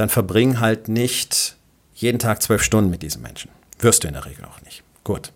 dann 0.00 0.08
verbring 0.08 0.60
halt 0.60 0.88
nicht 0.88 1.56
jeden 1.94 2.18
Tag 2.18 2.40
zwölf 2.42 2.62
Stunden 2.62 2.90
mit 2.90 3.02
diesen 3.02 3.20
Menschen. 3.20 3.50
Wirst 3.78 4.02
du 4.02 4.08
in 4.08 4.14
der 4.14 4.24
Regel 4.24 4.46
auch 4.46 4.62
nicht. 4.62 4.82
Gut. 5.04 5.32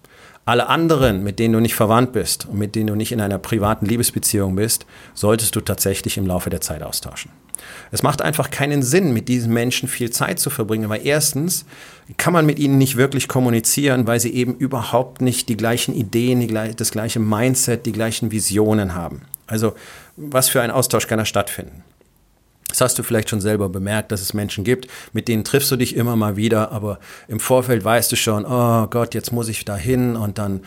Alle 0.46 0.68
anderen, 0.68 1.22
mit 1.22 1.38
denen 1.38 1.52
du 1.52 1.60
nicht 1.60 1.74
verwandt 1.74 2.12
bist 2.12 2.46
und 2.46 2.58
mit 2.58 2.74
denen 2.74 2.86
du 2.86 2.94
nicht 2.94 3.12
in 3.12 3.20
einer 3.20 3.38
privaten 3.38 3.84
Liebesbeziehung 3.84 4.56
bist, 4.56 4.86
solltest 5.12 5.54
du 5.54 5.60
tatsächlich 5.60 6.16
im 6.16 6.26
Laufe 6.26 6.48
der 6.48 6.62
Zeit 6.62 6.82
austauschen. 6.82 7.30
Es 7.92 8.02
macht 8.02 8.22
einfach 8.22 8.50
keinen 8.50 8.82
Sinn, 8.82 9.12
mit 9.12 9.28
diesen 9.28 9.52
Menschen 9.52 9.86
viel 9.86 10.10
Zeit 10.10 10.38
zu 10.38 10.48
verbringen, 10.48 10.88
weil 10.88 11.06
erstens 11.06 11.66
kann 12.16 12.32
man 12.32 12.46
mit 12.46 12.58
ihnen 12.58 12.78
nicht 12.78 12.96
wirklich 12.96 13.28
kommunizieren, 13.28 14.06
weil 14.06 14.20
sie 14.20 14.34
eben 14.34 14.54
überhaupt 14.54 15.20
nicht 15.20 15.50
die 15.50 15.56
gleichen 15.58 15.94
Ideen, 15.94 16.40
die, 16.40 16.74
das 16.74 16.90
gleiche 16.90 17.20
Mindset, 17.20 17.84
die 17.84 17.92
gleichen 17.92 18.30
Visionen 18.30 18.94
haben. 18.94 19.22
Also 19.46 19.74
was 20.16 20.48
für 20.48 20.62
ein 20.62 20.70
Austausch 20.70 21.06
kann 21.06 21.18
da 21.18 21.26
stattfinden? 21.26 21.82
Das 22.74 22.80
hast 22.80 22.98
du 22.98 23.04
vielleicht 23.04 23.30
schon 23.30 23.40
selber 23.40 23.68
bemerkt, 23.68 24.10
dass 24.10 24.20
es 24.20 24.34
Menschen 24.34 24.64
gibt, 24.64 24.88
mit 25.12 25.28
denen 25.28 25.44
triffst 25.44 25.70
du 25.70 25.76
dich 25.76 25.94
immer 25.94 26.16
mal 26.16 26.34
wieder, 26.34 26.72
aber 26.72 26.98
im 27.28 27.38
Vorfeld 27.38 27.84
weißt 27.84 28.10
du 28.10 28.16
schon, 28.16 28.44
oh 28.44 28.88
Gott, 28.88 29.14
jetzt 29.14 29.32
muss 29.32 29.48
ich 29.48 29.64
da 29.64 29.76
hin 29.76 30.16
und 30.16 30.38
dann 30.38 30.60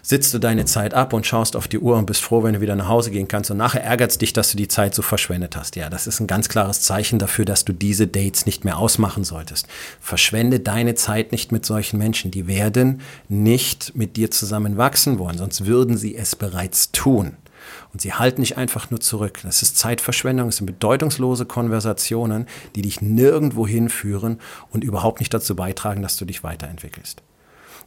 sitzt 0.00 0.32
du 0.32 0.38
deine 0.38 0.64
Zeit 0.64 0.94
ab 0.94 1.12
und 1.12 1.26
schaust 1.26 1.54
auf 1.54 1.68
die 1.68 1.78
Uhr 1.78 1.98
und 1.98 2.06
bist 2.06 2.22
froh, 2.22 2.42
wenn 2.42 2.54
du 2.54 2.62
wieder 2.62 2.76
nach 2.76 2.88
Hause 2.88 3.10
gehen 3.10 3.28
kannst 3.28 3.50
und 3.50 3.58
nachher 3.58 3.84
ärgert 3.84 4.12
es 4.12 4.16
dich, 4.18 4.32
dass 4.32 4.52
du 4.52 4.56
die 4.56 4.68
Zeit 4.68 4.94
so 4.94 5.02
verschwendet 5.02 5.54
hast. 5.54 5.76
Ja, 5.76 5.90
das 5.90 6.06
ist 6.06 6.18
ein 6.18 6.26
ganz 6.26 6.48
klares 6.48 6.80
Zeichen 6.80 7.18
dafür, 7.18 7.44
dass 7.44 7.66
du 7.66 7.74
diese 7.74 8.06
Dates 8.06 8.46
nicht 8.46 8.64
mehr 8.64 8.78
ausmachen 8.78 9.24
solltest. 9.24 9.66
Verschwende 10.00 10.60
deine 10.60 10.94
Zeit 10.94 11.30
nicht 11.30 11.52
mit 11.52 11.66
solchen 11.66 11.98
Menschen. 11.98 12.30
Die 12.30 12.46
werden 12.46 13.02
nicht 13.28 13.94
mit 13.96 14.16
dir 14.16 14.30
zusammen 14.30 14.78
wachsen 14.78 15.18
wollen, 15.18 15.36
sonst 15.36 15.66
würden 15.66 15.98
sie 15.98 16.16
es 16.16 16.36
bereits 16.36 16.90
tun. 16.90 17.36
Und 17.92 18.00
sie 18.00 18.12
halten 18.12 18.40
nicht 18.40 18.56
einfach 18.56 18.90
nur 18.90 19.00
zurück. 19.00 19.40
Das 19.42 19.62
ist 19.62 19.78
Zeitverschwendung, 19.78 20.48
es 20.48 20.56
sind 20.56 20.66
bedeutungslose 20.66 21.46
Konversationen, 21.46 22.46
die 22.74 22.82
dich 22.82 23.00
nirgendwo 23.00 23.66
hinführen 23.66 24.38
und 24.70 24.84
überhaupt 24.84 25.20
nicht 25.20 25.32
dazu 25.32 25.54
beitragen, 25.56 26.02
dass 26.02 26.16
du 26.16 26.24
dich 26.24 26.42
weiterentwickelst. 26.42 27.22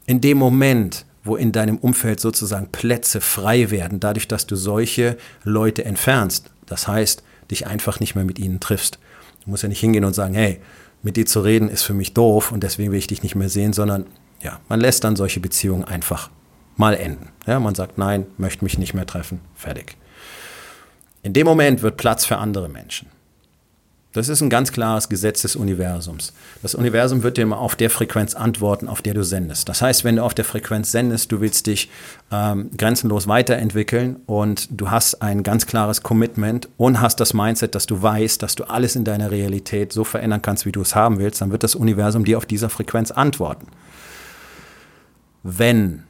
In 0.05 0.21
dem 0.21 0.37
Moment, 0.37 1.05
wo 1.23 1.35
in 1.35 1.51
deinem 1.51 1.77
Umfeld 1.77 2.19
sozusagen 2.19 2.71
Plätze 2.71 3.21
frei 3.21 3.69
werden, 3.69 3.99
dadurch, 3.99 4.27
dass 4.27 4.47
du 4.47 4.55
solche 4.55 5.17
Leute 5.43 5.83
entfernst, 5.85 6.51
das 6.65 6.87
heißt, 6.87 7.23
dich 7.51 7.67
einfach 7.67 7.99
nicht 7.99 8.15
mehr 8.15 8.25
mit 8.25 8.39
ihnen 8.39 8.59
triffst. 8.59 8.99
Du 9.43 9.49
musst 9.49 9.63
ja 9.63 9.69
nicht 9.69 9.79
hingehen 9.79 10.05
und 10.05 10.13
sagen, 10.13 10.33
hey, 10.33 10.59
mit 11.03 11.15
dir 11.17 11.25
zu 11.25 11.41
reden 11.41 11.69
ist 11.69 11.83
für 11.83 11.93
mich 11.93 12.13
doof 12.13 12.51
und 12.51 12.63
deswegen 12.63 12.91
will 12.91 12.99
ich 12.99 13.07
dich 13.07 13.23
nicht 13.23 13.35
mehr 13.35 13.49
sehen, 13.49 13.73
sondern 13.73 14.05
ja, 14.41 14.59
man 14.69 14.79
lässt 14.79 15.03
dann 15.03 15.15
solche 15.15 15.39
Beziehungen 15.39 15.83
einfach 15.83 16.29
mal 16.77 16.95
enden. 16.95 17.29
Ja, 17.45 17.59
man 17.59 17.75
sagt, 17.75 17.97
nein, 17.97 18.25
möchte 18.37 18.63
mich 18.63 18.77
nicht 18.77 18.93
mehr 18.93 19.05
treffen, 19.05 19.41
fertig. 19.55 19.97
In 21.23 21.33
dem 21.33 21.45
Moment 21.45 21.81
wird 21.81 21.97
Platz 21.97 22.25
für 22.25 22.37
andere 22.37 22.69
Menschen. 22.69 23.09
Das 24.17 24.29
ist 24.29 24.41
ein 24.41 24.49
ganz 24.49 24.71
klares 24.71 25.09
Gesetz 25.09 25.43
des 25.43 25.55
Universums. 25.55 26.33
Das 26.63 26.73
Universum 26.73 27.21
wird 27.21 27.37
dir 27.37 27.55
auf 27.55 27.75
der 27.75 27.91
Frequenz 27.91 28.33
antworten, 28.33 28.87
auf 28.87 29.03
der 29.03 29.13
du 29.13 29.23
sendest. 29.23 29.69
Das 29.69 29.83
heißt, 29.83 30.03
wenn 30.03 30.15
du 30.15 30.23
auf 30.23 30.33
der 30.33 30.43
Frequenz 30.43 30.91
sendest, 30.91 31.31
du 31.31 31.39
willst 31.39 31.67
dich 31.67 31.91
ähm, 32.31 32.71
grenzenlos 32.75 33.27
weiterentwickeln 33.27 34.15
und 34.25 34.69
du 34.71 34.89
hast 34.89 35.21
ein 35.21 35.43
ganz 35.43 35.67
klares 35.67 36.01
Commitment 36.01 36.67
und 36.77 36.99
hast 36.99 37.19
das 37.19 37.35
Mindset, 37.35 37.75
dass 37.75 37.85
du 37.85 38.01
weißt, 38.01 38.41
dass 38.41 38.55
du 38.55 38.63
alles 38.63 38.95
in 38.95 39.03
deiner 39.03 39.29
Realität 39.29 39.93
so 39.93 40.03
verändern 40.03 40.41
kannst, 40.41 40.65
wie 40.65 40.71
du 40.71 40.81
es 40.81 40.95
haben 40.95 41.19
willst, 41.19 41.41
dann 41.41 41.51
wird 41.51 41.61
das 41.61 41.75
Universum 41.75 42.25
dir 42.25 42.37
auf 42.37 42.47
dieser 42.47 42.69
Frequenz 42.69 43.11
antworten. 43.11 43.67
Wenn 45.43 46.06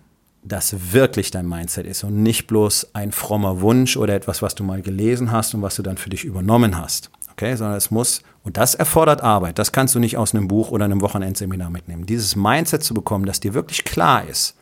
das 0.47 0.93
wirklich 0.93 1.31
dein 1.31 1.47
Mindset 1.47 1.85
ist 1.85 2.03
und 2.03 2.21
nicht 2.23 2.47
bloß 2.47 2.93
ein 2.93 3.11
frommer 3.11 3.61
Wunsch 3.61 3.97
oder 3.97 4.15
etwas, 4.15 4.41
was 4.41 4.55
du 4.55 4.63
mal 4.63 4.81
gelesen 4.81 5.31
hast 5.31 5.53
und 5.53 5.61
was 5.61 5.75
du 5.75 5.83
dann 5.83 5.97
für 5.97 6.09
dich 6.09 6.23
übernommen 6.23 6.77
hast 6.77 7.11
okay, 7.37 7.55
sondern 7.55 7.77
es 7.77 7.91
muss, 7.91 8.23
und 8.43 8.57
das 8.57 8.73
erfordert 8.73 9.21
Arbeit, 9.21 9.59
das 9.59 9.71
kannst 9.71 9.93
du 9.93 9.99
nicht 9.99 10.17
aus 10.17 10.33
einem 10.33 10.47
Buch 10.47 10.71
oder 10.71 10.85
einem 10.85 11.01
Wochenendseminar 11.01 11.69
mitnehmen. 11.69 12.07
Dieses 12.07 12.35
Mindset 12.35 12.83
zu 12.83 12.95
bekommen, 12.95 13.25
dass 13.25 13.39
dir 13.39 13.53
wirklich 13.53 13.83
klar 13.83 14.27
ist, 14.27 14.55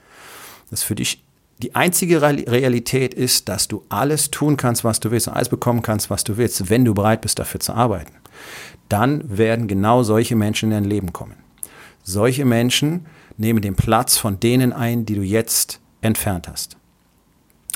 dass 0.70 0.84
für 0.84 0.96
dich 0.96 1.24
die 1.60 1.74
einzige 1.74 2.22
Realität 2.22 3.14
ist, 3.14 3.48
dass 3.48 3.70
du 3.70 3.86
alles 3.88 4.30
tun 4.30 4.58
kannst, 4.58 4.84
was 4.84 5.00
du 5.00 5.10
willst 5.10 5.30
und 5.30 5.36
alles 5.36 5.48
bekommen 5.48 5.82
kannst, 5.82 6.10
was 6.10 6.26
du 6.26 6.36
willst, 6.36 6.70
wenn 6.70 6.84
du 6.84 6.94
bereit 6.94 7.22
bist, 7.22 7.40
dafür 7.40 7.62
zu 7.62 7.74
arbeiten. 7.74 8.12
Dann 8.90 9.24
werden 9.38 9.70
genau 9.70 10.04
solche 10.04 10.36
Menschen 10.36 10.66
in 10.66 10.72
dein 10.72 10.84
Leben 10.84 11.14
kommen. 11.14 11.38
Solche 12.04 12.44
Menschen 12.44 13.06
nehmen 13.38 13.62
den 13.62 13.76
Platz 13.76 14.18
von 14.18 14.40
denen 14.40 14.74
ein, 14.74 15.06
die 15.06 15.16
du 15.16 15.22
jetzt 15.22 15.80
entfernt 16.02 16.48
hast. 16.48 16.78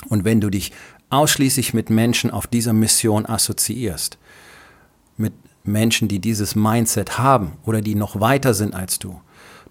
Und 0.08 0.24
wenn 0.24 0.40
du 0.40 0.50
dich 0.50 0.72
ausschließlich 1.10 1.74
mit 1.74 1.90
Menschen 1.90 2.30
auf 2.30 2.46
dieser 2.46 2.72
Mission 2.72 3.26
assoziierst, 3.26 4.18
mit 5.16 5.34
Menschen, 5.64 6.08
die 6.08 6.20
dieses 6.20 6.54
Mindset 6.54 7.18
haben 7.18 7.52
oder 7.64 7.80
die 7.80 7.94
noch 7.94 8.20
weiter 8.20 8.54
sind 8.54 8.74
als 8.74 8.98
du, 8.98 9.20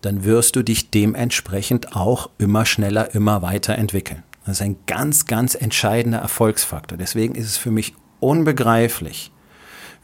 dann 0.01 0.23
wirst 0.23 0.55
du 0.55 0.63
dich 0.63 0.91
dementsprechend 0.91 1.95
auch 1.95 2.29
immer 2.37 2.65
schneller, 2.65 3.13
immer 3.15 3.41
weiter 3.41 3.75
entwickeln. 3.75 4.23
Das 4.45 4.57
ist 4.57 4.61
ein 4.61 4.77
ganz, 4.85 5.25
ganz 5.25 5.55
entscheidender 5.55 6.19
Erfolgsfaktor. 6.19 6.97
Deswegen 6.97 7.35
ist 7.35 7.47
es 7.47 7.57
für 7.57 7.71
mich 7.71 7.93
unbegreiflich, 8.19 9.31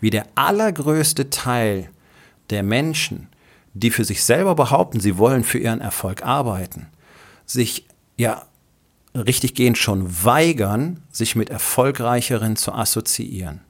wie 0.02 0.10
der 0.10 0.28
allergrößte 0.36 1.30
Teil 1.30 1.90
der 2.50 2.64
Menschen, 2.64 3.28
die 3.76 3.92
für 3.92 4.06
sich 4.06 4.24
selber 4.24 4.56
behaupten, 4.56 5.00
sie 5.00 5.18
wollen 5.18 5.44
für 5.44 5.60
ihren 5.60 5.82
Erfolg 5.82 6.24
arbeiten, 6.24 6.88
sich 7.46 7.86
ja 8.18 8.44
richtig 9.14 9.54
gehend 9.54 9.78
schon 9.78 10.24
weigern, 10.24 11.02
sich 11.12 11.36
mit 11.36 11.50
Erfolgreicheren 11.50 12.56
zu 12.56 12.74
assoziieren 12.74 13.62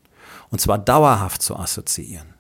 und 0.50 0.62
zwar 0.62 0.78
dauerhaft 0.78 1.42
zu 1.42 1.58
assoziieren. 1.58 2.34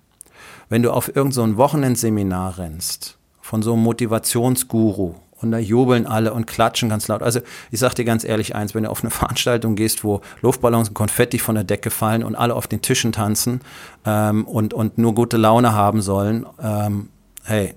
Wenn 0.69 0.81
du 0.81 0.91
auf 0.91 1.09
irgendein 1.09 1.51
so 1.51 1.57
Wochenendseminar 1.57 2.57
rennst, 2.57 3.17
von 3.41 3.61
so 3.61 3.73
einem 3.73 3.83
Motivationsguru, 3.83 5.15
und 5.41 5.51
da 5.51 5.57
jubeln 5.57 6.07
alle 6.07 6.33
und 6.33 6.47
klatschen 6.47 6.87
ganz 6.87 7.09
laut. 7.09 7.21
Also 7.21 7.41
ich 7.69 7.79
sag 7.79 7.93
dir 7.93 8.05
ganz 8.05 8.23
ehrlich 8.23 8.55
eins, 8.55 8.73
wenn 8.73 8.83
du 8.83 8.89
auf 8.89 9.03
eine 9.03 9.09
Veranstaltung 9.11 9.75
gehst, 9.75 10.03
wo 10.03 10.21
Luftballons 10.41 10.87
und 10.87 10.93
Konfetti 10.93 11.39
von 11.39 11.55
der 11.55 11.65
Decke 11.65 11.89
fallen 11.89 12.23
und 12.23 12.35
alle 12.35 12.55
auf 12.55 12.67
den 12.67 12.81
Tischen 12.81 13.11
tanzen 13.11 13.59
ähm, 14.05 14.45
und, 14.45 14.73
und 14.73 14.97
nur 14.97 15.13
gute 15.13 15.35
Laune 15.35 15.73
haben 15.73 16.01
sollen, 16.01 16.45
ähm, 16.63 17.09
hey, 17.45 17.75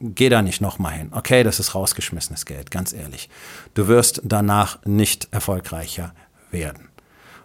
geh 0.00 0.28
da 0.28 0.42
nicht 0.42 0.60
nochmal 0.60 0.92
hin. 0.92 1.08
Okay, 1.12 1.42
das 1.42 1.60
ist 1.60 1.74
rausgeschmissenes 1.74 2.46
Geld, 2.46 2.70
ganz 2.70 2.92
ehrlich. 2.92 3.28
Du 3.74 3.86
wirst 3.88 4.22
danach 4.24 4.84
nicht 4.84 5.28
erfolgreicher 5.30 6.14
werden. 6.50 6.88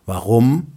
Warum? 0.05 0.71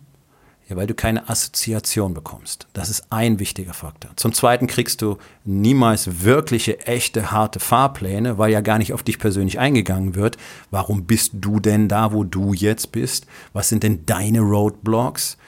Ja, 0.68 0.76
weil 0.76 0.87
du 0.87 0.95
keine 0.95 1.30
Assoziation 1.30 2.12
bekommst. 2.12 2.66
Das 2.75 2.90
ist 2.90 3.07
ein 3.11 3.38
wichtiger 3.38 3.73
Faktor. 3.73 4.11
Zum 4.16 4.35
Zweiten 4.35 4.66
kriegst 4.66 5.00
du 5.00 5.16
niemals 5.45 6.25
wirkliche, 6.25 6.80
echte, 6.80 7.30
harte 7.30 7.59
Fahrpläne, 7.59 8.37
weil 8.37 8.52
ja 8.52 8.61
gar 8.61 8.76
nicht 8.76 8.92
auf 8.92 9.02
dich 9.02 9.18
persönlich 9.18 9.59
eingegangen 9.59 10.14
wird. 10.14 10.37
Warum 10.71 11.04
bist 11.07 11.33
du 11.35 11.59
denn 11.59 11.88
da, 11.88 12.12
wo 12.12 12.23
du 12.23 12.52
jetzt 12.52 12.92
bist? 12.92 13.26
Was 13.54 13.71
sind 13.71 13.83
denn 13.83 14.04
deine 14.04 14.40
Roadblocks? 14.40 15.38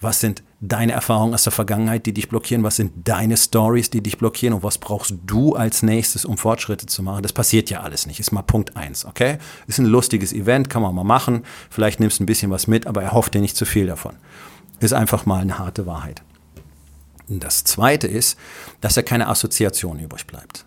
Was 0.00 0.20
sind 0.20 0.44
deine 0.60 0.92
Erfahrungen 0.92 1.34
aus 1.34 1.42
der 1.42 1.52
Vergangenheit, 1.52 2.06
die 2.06 2.12
dich 2.12 2.28
blockieren? 2.28 2.62
Was 2.62 2.76
sind 2.76 2.92
deine 3.08 3.36
Stories, 3.36 3.90
die 3.90 4.00
dich 4.00 4.16
blockieren? 4.16 4.54
Und 4.54 4.62
was 4.62 4.78
brauchst 4.78 5.14
du 5.26 5.56
als 5.56 5.82
nächstes, 5.82 6.24
um 6.24 6.36
Fortschritte 6.36 6.86
zu 6.86 7.02
machen? 7.02 7.22
Das 7.22 7.32
passiert 7.32 7.68
ja 7.68 7.80
alles 7.80 8.06
nicht. 8.06 8.20
Ist 8.20 8.30
mal 8.30 8.42
Punkt 8.42 8.76
eins, 8.76 9.04
okay? 9.04 9.38
Ist 9.66 9.78
ein 9.78 9.86
lustiges 9.86 10.32
Event, 10.32 10.70
kann 10.70 10.82
man 10.82 10.94
mal 10.94 11.04
machen. 11.04 11.42
Vielleicht 11.68 11.98
nimmst 11.98 12.20
du 12.20 12.24
ein 12.24 12.26
bisschen 12.26 12.50
was 12.52 12.68
mit, 12.68 12.86
aber 12.86 13.02
erhofft 13.02 13.34
dir 13.34 13.40
nicht 13.40 13.56
zu 13.56 13.64
viel 13.64 13.86
davon. 13.86 14.14
Ist 14.78 14.92
einfach 14.92 15.26
mal 15.26 15.40
eine 15.40 15.58
harte 15.58 15.86
Wahrheit. 15.86 16.22
Und 17.28 17.42
das 17.42 17.64
Zweite 17.64 18.06
ist, 18.06 18.38
dass 18.80 18.94
ja 18.94 19.02
keine 19.02 19.28
Assoziation 19.28 19.98
übrig 19.98 20.26
bleibt. 20.28 20.64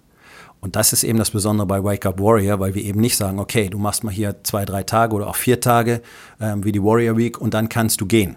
Und 0.59 0.75
das 0.75 0.93
ist 0.93 1.03
eben 1.03 1.17
das 1.17 1.31
Besondere 1.31 1.65
bei 1.65 1.83
Wake 1.83 2.05
Up 2.05 2.19
Warrior, 2.19 2.59
weil 2.59 2.75
wir 2.75 2.83
eben 2.83 2.99
nicht 2.99 3.17
sagen, 3.17 3.39
okay, 3.39 3.69
du 3.69 3.79
machst 3.79 4.03
mal 4.03 4.13
hier 4.13 4.43
zwei, 4.43 4.65
drei 4.65 4.83
Tage 4.83 5.15
oder 5.15 5.27
auch 5.27 5.35
vier 5.35 5.59
Tage 5.59 6.01
ähm, 6.39 6.63
wie 6.63 6.71
die 6.71 6.83
Warrior 6.83 7.17
Week 7.17 7.39
und 7.39 7.53
dann 7.53 7.69
kannst 7.69 8.01
du 8.01 8.05
gehen. 8.05 8.35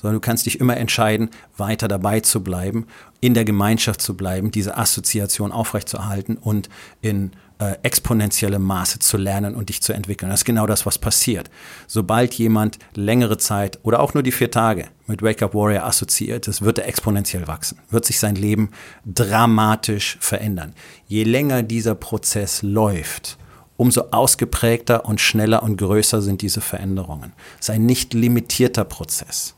Sondern 0.00 0.14
du 0.14 0.20
kannst 0.20 0.46
dich 0.46 0.60
immer 0.60 0.76
entscheiden, 0.76 1.30
weiter 1.56 1.88
dabei 1.88 2.20
zu 2.20 2.42
bleiben, 2.42 2.86
in 3.20 3.34
der 3.34 3.44
Gemeinschaft 3.44 4.00
zu 4.00 4.16
bleiben, 4.16 4.50
diese 4.50 4.76
Assoziation 4.76 5.52
aufrechtzuerhalten 5.52 6.36
und 6.36 6.68
in 7.02 7.32
äh, 7.60 7.76
exponentiellem 7.82 8.62
Maße 8.62 8.98
zu 8.98 9.18
lernen 9.18 9.54
und 9.54 9.68
dich 9.68 9.82
zu 9.82 9.92
entwickeln. 9.92 10.30
Das 10.30 10.40
ist 10.40 10.44
genau 10.46 10.66
das, 10.66 10.86
was 10.86 10.98
passiert. 10.98 11.50
Sobald 11.86 12.34
jemand 12.34 12.78
längere 12.94 13.36
Zeit 13.36 13.78
oder 13.82 14.00
auch 14.00 14.14
nur 14.14 14.22
die 14.22 14.32
vier 14.32 14.50
Tage 14.50 14.86
mit 15.06 15.22
Wake 15.22 15.42
Up 15.42 15.54
Warrior 15.54 15.84
assoziiert 15.84 16.48
ist, 16.48 16.62
wird 16.62 16.78
er 16.78 16.88
exponentiell 16.88 17.46
wachsen, 17.46 17.78
wird 17.90 18.06
sich 18.06 18.18
sein 18.18 18.34
Leben 18.34 18.70
dramatisch 19.04 20.16
verändern. 20.20 20.74
Je 21.06 21.24
länger 21.24 21.62
dieser 21.62 21.94
Prozess 21.94 22.62
läuft, 22.62 23.36
umso 23.76 24.04
ausgeprägter 24.10 25.04
und 25.04 25.20
schneller 25.20 25.62
und 25.62 25.76
größer 25.76 26.22
sind 26.22 26.42
diese 26.42 26.60
Veränderungen. 26.60 27.32
Es 27.58 27.68
ist 27.68 27.74
ein 27.74 27.84
nicht 27.84 28.14
limitierter 28.14 28.84
Prozess. 28.84 29.54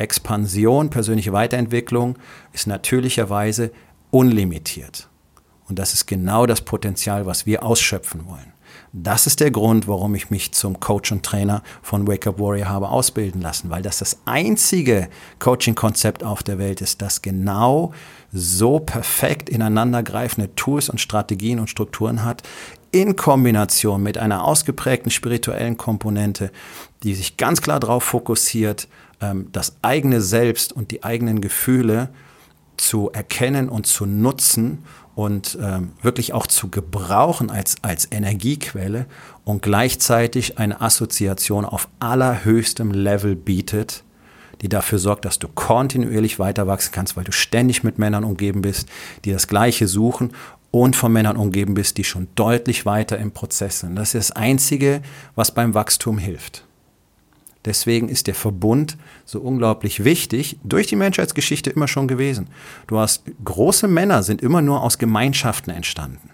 Expansion, 0.00 0.90
persönliche 0.90 1.32
Weiterentwicklung 1.32 2.18
ist 2.52 2.66
natürlicherweise 2.66 3.70
unlimitiert. 4.10 5.08
Und 5.68 5.78
das 5.78 5.94
ist 5.94 6.06
genau 6.06 6.46
das 6.46 6.62
Potenzial, 6.62 7.26
was 7.26 7.46
wir 7.46 7.62
ausschöpfen 7.62 8.26
wollen. 8.26 8.52
Das 8.92 9.28
ist 9.28 9.38
der 9.38 9.52
Grund, 9.52 9.86
warum 9.86 10.16
ich 10.16 10.30
mich 10.30 10.50
zum 10.50 10.80
Coach 10.80 11.12
und 11.12 11.24
Trainer 11.24 11.62
von 11.80 12.08
Wake 12.08 12.26
Up 12.26 12.40
Warrior 12.40 12.68
habe 12.68 12.88
ausbilden 12.88 13.40
lassen, 13.40 13.70
weil 13.70 13.82
das 13.82 13.98
das 13.98 14.18
einzige 14.24 15.08
Coaching-Konzept 15.38 16.24
auf 16.24 16.42
der 16.42 16.58
Welt 16.58 16.80
ist, 16.80 17.00
das 17.00 17.22
genau 17.22 17.92
so 18.32 18.80
perfekt 18.80 19.48
ineinandergreifende 19.48 20.54
Tools 20.56 20.88
und 20.88 21.00
Strategien 21.00 21.60
und 21.60 21.70
Strukturen 21.70 22.24
hat, 22.24 22.42
in 22.90 23.14
Kombination 23.14 24.02
mit 24.02 24.18
einer 24.18 24.44
ausgeprägten 24.44 25.12
spirituellen 25.12 25.76
Komponente, 25.76 26.50
die 27.04 27.14
sich 27.14 27.36
ganz 27.36 27.62
klar 27.62 27.78
darauf 27.78 28.02
fokussiert, 28.02 28.88
ähm, 29.20 29.48
das 29.52 29.76
eigene 29.82 30.20
Selbst 30.20 30.72
und 30.72 30.90
die 30.90 31.04
eigenen 31.04 31.40
Gefühle 31.40 32.08
zu 32.80 33.10
erkennen 33.10 33.68
und 33.68 33.86
zu 33.86 34.06
nutzen 34.06 34.84
und 35.14 35.58
ähm, 35.60 35.92
wirklich 36.02 36.32
auch 36.32 36.46
zu 36.46 36.68
gebrauchen 36.68 37.50
als, 37.50 37.76
als 37.82 38.10
Energiequelle 38.10 39.06
und 39.44 39.62
gleichzeitig 39.62 40.58
eine 40.58 40.80
Assoziation 40.80 41.64
auf 41.64 41.88
allerhöchstem 41.98 42.90
Level 42.92 43.36
bietet, 43.36 44.02
die 44.62 44.68
dafür 44.68 44.98
sorgt, 44.98 45.24
dass 45.24 45.38
du 45.38 45.48
kontinuierlich 45.48 46.38
weiter 46.38 46.66
wachsen 46.66 46.92
kannst, 46.92 47.16
weil 47.16 47.24
du 47.24 47.32
ständig 47.32 47.82
mit 47.82 47.98
Männern 47.98 48.24
umgeben 48.24 48.62
bist, 48.62 48.88
die 49.24 49.32
das 49.32 49.46
Gleiche 49.46 49.88
suchen 49.88 50.32
und 50.70 50.96
von 50.96 51.12
Männern 51.12 51.36
umgeben 51.36 51.74
bist, 51.74 51.98
die 51.98 52.04
schon 52.04 52.28
deutlich 52.34 52.86
weiter 52.86 53.18
im 53.18 53.32
Prozess 53.32 53.80
sind. 53.80 53.96
Das 53.96 54.14
ist 54.14 54.30
das 54.30 54.36
Einzige, 54.36 55.02
was 55.34 55.52
beim 55.52 55.74
Wachstum 55.74 56.18
hilft. 56.18 56.64
Deswegen 57.64 58.08
ist 58.08 58.26
der 58.26 58.34
Verbund 58.34 58.96
so 59.26 59.40
unglaublich 59.40 60.04
wichtig, 60.04 60.58
durch 60.64 60.86
die 60.86 60.96
Menschheitsgeschichte 60.96 61.70
immer 61.70 61.88
schon 61.88 62.08
gewesen. 62.08 62.48
Du 62.86 62.98
hast 62.98 63.24
große 63.44 63.86
Männer 63.86 64.22
sind 64.22 64.40
immer 64.40 64.62
nur 64.62 64.82
aus 64.82 64.98
Gemeinschaften 64.98 65.70
entstanden. 65.70 66.30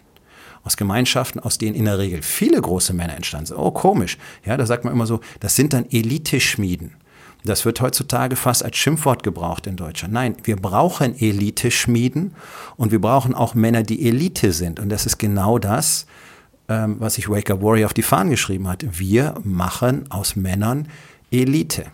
Aus 0.63 0.77
Gemeinschaften, 0.77 1.41
aus 1.41 1.59
denen 1.59 1.75
in 1.75 1.85
der 1.85 1.99
Regel 1.99 2.23
viele 2.23 2.61
große 2.61 2.93
Männer 2.93 3.15
entstanden 3.15 3.47
sind. 3.47 3.57
Oh, 3.57 3.71
komisch. 3.71 4.19
Ja, 4.45 4.57
da 4.57 4.67
sagt 4.67 4.85
man 4.85 4.93
immer 4.93 5.07
so, 5.07 5.21
das 5.41 5.57
sind 5.57 5.73
dann 5.73 5.87
Elite-Schmieden. 5.91 6.95
Das 7.45 7.65
wird 7.65 7.81
heutzutage 7.81 8.35
fast 8.35 8.65
als 8.65 8.77
Schimpfwort 8.77 9.23
gebraucht 9.23 9.67
in 9.67 9.77
Deutschland. 9.77 10.13
Nein, 10.13 10.37
wir 10.45 10.57
brauchen 10.57 11.17
Elite-Schmieden 11.19 12.35
und 12.77 12.91
wir 12.91 13.01
brauchen 13.01 13.35
auch 13.35 13.55
Männer, 13.55 13.83
die 13.83 14.07
Elite 14.07 14.53
sind. 14.53 14.81
Und 14.81 14.89
das 14.89 15.07
ist 15.07 15.19
genau 15.19 15.59
das, 15.59 16.07
ähm, 16.69 16.97
was 16.99 17.15
sich 17.15 17.29
Wake 17.29 17.51
Up 17.51 17.63
Warrior 17.63 17.87
auf 17.87 17.95
die 17.95 18.03
Fahnen 18.03 18.31
geschrieben 18.31 18.67
hat. 18.67 18.85
Wir 18.99 19.35
machen 19.45 20.11
aus 20.11 20.35
Männern 20.35 20.89
Elite. 21.31 21.87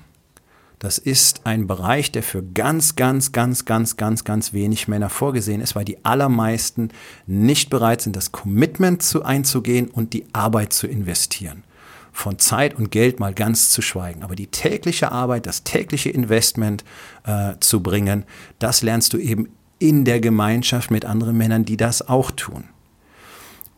Das 0.82 0.98
ist 0.98 1.42
ein 1.46 1.68
Bereich, 1.68 2.10
der 2.10 2.24
für 2.24 2.42
ganz, 2.42 2.96
ganz, 2.96 3.30
ganz, 3.30 3.64
ganz, 3.64 3.96
ganz, 3.96 4.24
ganz 4.24 4.52
wenig 4.52 4.88
Männer 4.88 5.10
vorgesehen 5.10 5.60
ist, 5.60 5.76
weil 5.76 5.84
die 5.84 6.04
allermeisten 6.04 6.88
nicht 7.26 7.70
bereit 7.70 8.00
sind, 8.00 8.16
das 8.16 8.32
Commitment 8.32 9.00
zu 9.00 9.22
einzugehen 9.22 9.88
und 9.88 10.12
die 10.12 10.24
Arbeit 10.32 10.72
zu 10.72 10.88
investieren. 10.88 11.62
Von 12.10 12.40
Zeit 12.40 12.74
und 12.74 12.90
Geld 12.90 13.20
mal 13.20 13.32
ganz 13.32 13.70
zu 13.70 13.80
schweigen. 13.80 14.24
Aber 14.24 14.34
die 14.34 14.48
tägliche 14.48 15.12
Arbeit, 15.12 15.46
das 15.46 15.62
tägliche 15.62 16.10
Investment 16.10 16.82
äh, 17.24 17.52
zu 17.60 17.80
bringen, 17.80 18.24
das 18.58 18.82
lernst 18.82 19.12
du 19.12 19.18
eben 19.18 19.50
in 19.78 20.04
der 20.04 20.18
Gemeinschaft 20.18 20.90
mit 20.90 21.04
anderen 21.04 21.36
Männern, 21.36 21.64
die 21.64 21.76
das 21.76 22.08
auch 22.08 22.32
tun. 22.32 22.64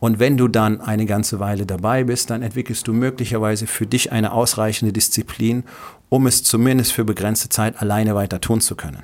Und 0.05 0.19
wenn 0.19 0.37
du 0.37 0.47
dann 0.47 0.81
eine 0.81 1.07
ganze 1.07 1.39
Weile 1.39 1.65
dabei 1.65 2.03
bist, 2.03 2.29
dann 2.29 2.43
entwickelst 2.43 2.87
du 2.87 2.93
möglicherweise 2.93 3.65
für 3.65 3.87
dich 3.87 4.11
eine 4.11 4.33
ausreichende 4.33 4.93
Disziplin, 4.93 5.63
um 6.09 6.27
es 6.27 6.43
zumindest 6.43 6.93
für 6.93 7.03
begrenzte 7.03 7.49
Zeit 7.49 7.81
alleine 7.81 8.13
weiter 8.13 8.39
tun 8.39 8.61
zu 8.61 8.75
können. 8.75 9.01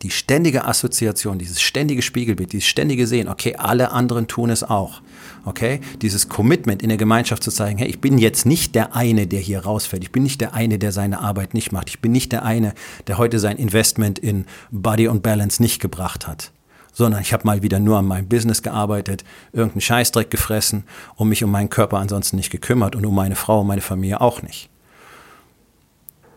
Die 0.00 0.08
ständige 0.08 0.64
Assoziation, 0.64 1.38
dieses 1.38 1.60
ständige 1.60 2.00
Spiegelbild, 2.00 2.54
dieses 2.54 2.66
ständige 2.66 3.06
Sehen, 3.06 3.28
okay, 3.28 3.56
alle 3.56 3.90
anderen 3.90 4.28
tun 4.28 4.48
es 4.48 4.62
auch. 4.62 5.02
Okay, 5.44 5.82
dieses 6.00 6.30
Commitment 6.30 6.82
in 6.82 6.88
der 6.88 6.96
Gemeinschaft 6.96 7.42
zu 7.42 7.50
zeigen, 7.50 7.76
hey, 7.76 7.88
ich 7.88 8.00
bin 8.00 8.16
jetzt 8.16 8.46
nicht 8.46 8.74
der 8.74 8.96
eine, 8.96 9.26
der 9.26 9.40
hier 9.40 9.60
rausfällt. 9.60 10.02
Ich 10.02 10.10
bin 10.10 10.22
nicht 10.22 10.40
der 10.40 10.54
eine, 10.54 10.78
der 10.78 10.92
seine 10.92 11.20
Arbeit 11.20 11.52
nicht 11.52 11.70
macht. 11.70 11.90
Ich 11.90 12.00
bin 12.00 12.12
nicht 12.12 12.32
der 12.32 12.46
eine, 12.46 12.72
der 13.08 13.18
heute 13.18 13.38
sein 13.38 13.58
Investment 13.58 14.18
in 14.18 14.46
Body 14.70 15.06
und 15.06 15.22
Balance 15.22 15.60
nicht 15.60 15.82
gebracht 15.82 16.26
hat 16.26 16.50
sondern 16.96 17.20
ich 17.20 17.34
habe 17.34 17.46
mal 17.46 17.62
wieder 17.62 17.78
nur 17.78 17.98
an 17.98 18.06
meinem 18.06 18.26
Business 18.26 18.62
gearbeitet, 18.62 19.22
irgendeinen 19.52 19.82
Scheißdreck 19.82 20.30
gefressen 20.30 20.84
und 21.16 21.28
mich 21.28 21.44
um 21.44 21.50
meinen 21.50 21.68
Körper 21.68 21.98
ansonsten 21.98 22.36
nicht 22.36 22.50
gekümmert 22.50 22.96
und 22.96 23.04
um 23.04 23.14
meine 23.14 23.36
Frau 23.36 23.60
und 23.60 23.66
meine 23.66 23.82
Familie 23.82 24.22
auch 24.22 24.40
nicht. 24.40 24.70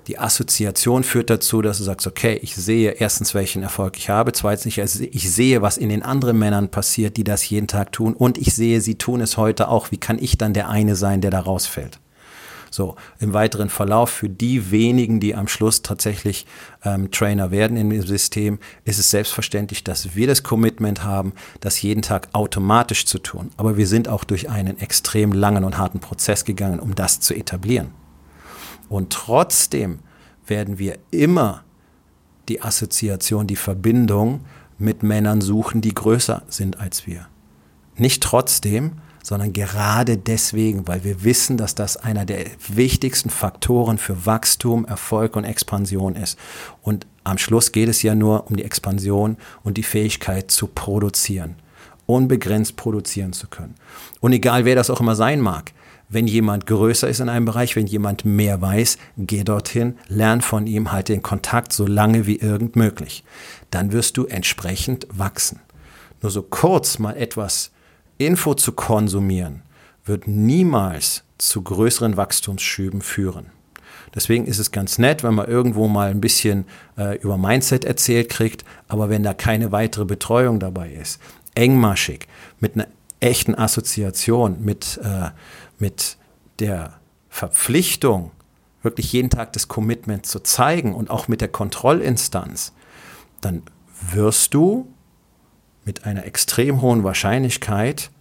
Die 0.07 0.19
Assoziation 0.19 1.03
führt 1.03 1.29
dazu, 1.29 1.61
dass 1.61 1.77
du 1.77 1.85
sagst, 1.85 2.07
okay, 2.07 2.37
ich 2.41 2.55
sehe 2.55 2.91
erstens, 2.91 3.33
welchen 3.33 3.63
Erfolg 3.63 3.97
ich 3.97 4.09
habe, 4.09 4.33
zweitens, 4.33 4.65
ich 4.75 5.31
sehe, 5.31 5.61
was 5.61 5.77
in 5.77 5.87
den 5.87 6.03
anderen 6.03 6.37
Männern 6.37 6.69
passiert, 6.69 7.15
die 7.15 7.23
das 7.23 7.47
jeden 7.49 7.67
Tag 7.67 7.93
tun 7.93 8.13
und 8.13 8.37
ich 8.37 8.53
sehe, 8.53 8.81
sie 8.81 8.95
tun 8.95 9.21
es 9.21 9.37
heute 9.37 9.69
auch. 9.69 9.91
Wie 9.91 9.97
kann 9.97 10.19
ich 10.19 10.37
dann 10.37 10.53
der 10.53 10.67
eine 10.67 10.97
sein, 10.97 11.21
der 11.21 11.31
da 11.31 11.39
rausfällt? 11.39 11.99
So, 12.71 12.95
im 13.19 13.33
weiteren 13.33 13.69
Verlauf 13.69 14.09
für 14.09 14.29
die 14.29 14.71
wenigen, 14.71 15.19
die 15.19 15.35
am 15.35 15.47
Schluss 15.47 15.81
tatsächlich 15.81 16.45
ähm, 16.83 17.11
Trainer 17.11 17.51
werden 17.51 17.75
dem 17.75 18.01
System, 18.01 18.59
ist 18.85 18.99
es 18.99 19.11
selbstverständlich, 19.11 19.83
dass 19.83 20.15
wir 20.15 20.27
das 20.27 20.43
Commitment 20.43 21.03
haben, 21.03 21.33
das 21.59 21.81
jeden 21.81 22.01
Tag 22.01 22.29
automatisch 22.33 23.05
zu 23.05 23.19
tun. 23.19 23.51
Aber 23.57 23.77
wir 23.77 23.87
sind 23.87 24.07
auch 24.07 24.23
durch 24.23 24.49
einen 24.49 24.79
extrem 24.79 25.31
langen 25.31 25.63
und 25.63 25.77
harten 25.77 25.99
Prozess 25.99 26.45
gegangen, 26.45 26.79
um 26.79 26.95
das 26.95 27.19
zu 27.19 27.33
etablieren. 27.33 27.91
Und 28.89 29.11
trotzdem 29.11 29.99
werden 30.45 30.79
wir 30.79 30.97
immer 31.11 31.63
die 32.49 32.61
Assoziation, 32.61 33.47
die 33.47 33.55
Verbindung 33.55 34.41
mit 34.77 35.03
Männern 35.03 35.41
suchen, 35.41 35.81
die 35.81 35.93
größer 35.93 36.41
sind 36.47 36.79
als 36.79 37.05
wir. 37.05 37.27
Nicht 37.95 38.23
trotzdem, 38.23 38.93
sondern 39.23 39.53
gerade 39.53 40.17
deswegen, 40.17 40.87
weil 40.87 41.03
wir 41.03 41.23
wissen, 41.23 41.57
dass 41.57 41.75
das 41.75 41.97
einer 41.97 42.25
der 42.25 42.45
wichtigsten 42.67 43.29
Faktoren 43.29 43.97
für 43.97 44.25
Wachstum, 44.25 44.85
Erfolg 44.85 45.35
und 45.35 45.43
Expansion 45.43 46.15
ist. 46.15 46.37
Und 46.81 47.05
am 47.23 47.37
Schluss 47.37 47.71
geht 47.71 47.89
es 47.89 48.01
ja 48.01 48.15
nur 48.15 48.47
um 48.47 48.55
die 48.55 48.63
Expansion 48.63 49.37
und 49.63 49.77
die 49.77 49.83
Fähigkeit 49.83 50.51
zu 50.51 50.67
produzieren, 50.67 51.55
unbegrenzt 52.05 52.75
produzieren 52.75 53.33
zu 53.33 53.47
können. 53.47 53.75
Und 54.19 54.33
egal 54.33 54.65
wer 54.65 54.75
das 54.75 54.89
auch 54.89 55.01
immer 55.01 55.15
sein 55.15 55.41
mag, 55.41 55.73
wenn 56.09 56.25
jemand 56.25 56.65
größer 56.65 57.07
ist 57.07 57.19
in 57.19 57.29
einem 57.29 57.45
Bereich, 57.45 57.75
wenn 57.75 57.85
jemand 57.85 58.25
mehr 58.25 58.61
weiß, 58.61 58.97
geh 59.17 59.43
dorthin, 59.43 59.95
lern 60.07 60.41
von 60.41 60.65
ihm, 60.65 60.91
halte 60.91 61.13
den 61.13 61.21
Kontakt 61.21 61.71
so 61.71 61.85
lange 61.85 62.25
wie 62.25 62.37
irgend 62.37 62.75
möglich. 62.75 63.23
Dann 63.69 63.91
wirst 63.91 64.17
du 64.17 64.25
entsprechend 64.25 65.07
wachsen. 65.11 65.59
Nur 66.21 66.31
so 66.31 66.41
kurz 66.41 66.97
mal 66.97 67.15
etwas 67.15 67.71
Info 68.19 68.53
zu 68.53 68.73
konsumieren, 68.73 69.63
wird 70.05 70.27
niemals 70.27 71.23
zu 71.37 71.61
größeren 71.63 72.17
Wachstumsschüben 72.17 73.01
führen. 73.01 73.47
Deswegen 74.13 74.45
ist 74.45 74.59
es 74.59 74.71
ganz 74.71 74.97
nett, 74.97 75.23
wenn 75.23 75.35
man 75.35 75.47
irgendwo 75.47 75.87
mal 75.87 76.09
ein 76.09 76.21
bisschen 76.21 76.65
äh, 76.97 77.17
über 77.19 77.37
Mindset 77.37 77.85
erzählt 77.85 78.29
kriegt, 78.29 78.65
aber 78.87 79.09
wenn 79.09 79.23
da 79.23 79.33
keine 79.33 79.71
weitere 79.71 80.05
Betreuung 80.05 80.59
dabei 80.59 80.91
ist, 80.91 81.21
engmaschig, 81.55 82.27
mit 82.59 82.75
einer 82.75 82.87
echten 83.19 83.55
Assoziation, 83.55 84.57
mit, 84.63 84.99
äh, 85.03 85.29
mit 85.77 86.17
der 86.59 86.99
Verpflichtung, 87.29 88.31
wirklich 88.81 89.13
jeden 89.13 89.29
Tag 89.29 89.53
das 89.53 89.67
Commitment 89.67 90.25
zu 90.25 90.39
zeigen 90.41 90.93
und 90.93 91.09
auch 91.09 91.27
mit 91.27 91.41
der 91.41 91.49
Kontrollinstanz, 91.49 92.73
dann 93.41 93.63
wirst 94.11 94.53
du 94.53 94.87
mit 95.85 96.05
einer 96.05 96.25
extrem 96.25 96.81
hohen 96.81 97.03
Wahrscheinlichkeit 97.03 98.11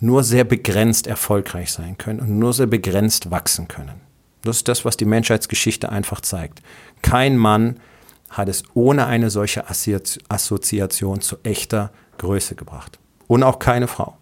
nur 0.00 0.22
sehr 0.22 0.44
begrenzt 0.44 1.06
erfolgreich 1.06 1.72
sein 1.72 1.96
können 1.96 2.20
und 2.20 2.38
nur 2.38 2.52
sehr 2.52 2.66
begrenzt 2.66 3.30
wachsen 3.30 3.68
können. 3.68 4.00
Das 4.42 4.58
ist 4.58 4.68
das, 4.68 4.84
was 4.84 4.96
die 4.96 5.06
Menschheitsgeschichte 5.06 5.88
einfach 5.88 6.20
zeigt. 6.20 6.60
Kein 7.00 7.36
Mann 7.38 7.80
hat 8.28 8.48
es 8.48 8.64
ohne 8.74 9.06
eine 9.06 9.30
solche 9.30 9.64
Assoziation 9.68 11.20
zu 11.20 11.36
echter 11.42 11.90
Größe 12.18 12.54
gebracht. 12.54 12.98
Und 13.26 13.42
auch 13.42 13.58
keine 13.58 13.88
Frau. 13.88 14.18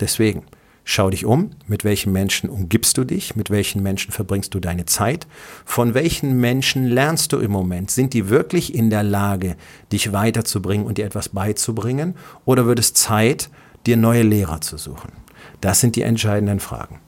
Deswegen, 0.00 0.44
Schau 0.92 1.08
dich 1.08 1.24
um, 1.24 1.52
mit 1.68 1.84
welchen 1.84 2.12
Menschen 2.12 2.50
umgibst 2.50 2.98
du 2.98 3.04
dich, 3.04 3.36
mit 3.36 3.48
welchen 3.48 3.80
Menschen 3.80 4.10
verbringst 4.10 4.52
du 4.54 4.58
deine 4.58 4.86
Zeit, 4.86 5.28
von 5.64 5.94
welchen 5.94 6.40
Menschen 6.40 6.84
lernst 6.84 7.32
du 7.32 7.38
im 7.38 7.52
Moment? 7.52 7.92
Sind 7.92 8.12
die 8.12 8.28
wirklich 8.28 8.74
in 8.74 8.90
der 8.90 9.04
Lage, 9.04 9.56
dich 9.92 10.12
weiterzubringen 10.12 10.84
und 10.84 10.98
dir 10.98 11.04
etwas 11.04 11.28
beizubringen? 11.28 12.16
Oder 12.44 12.66
wird 12.66 12.80
es 12.80 12.92
Zeit, 12.92 13.50
dir 13.86 13.96
neue 13.96 14.24
Lehrer 14.24 14.62
zu 14.62 14.78
suchen? 14.78 15.12
Das 15.60 15.78
sind 15.78 15.94
die 15.94 16.02
entscheidenden 16.02 16.58
Fragen. 16.58 16.98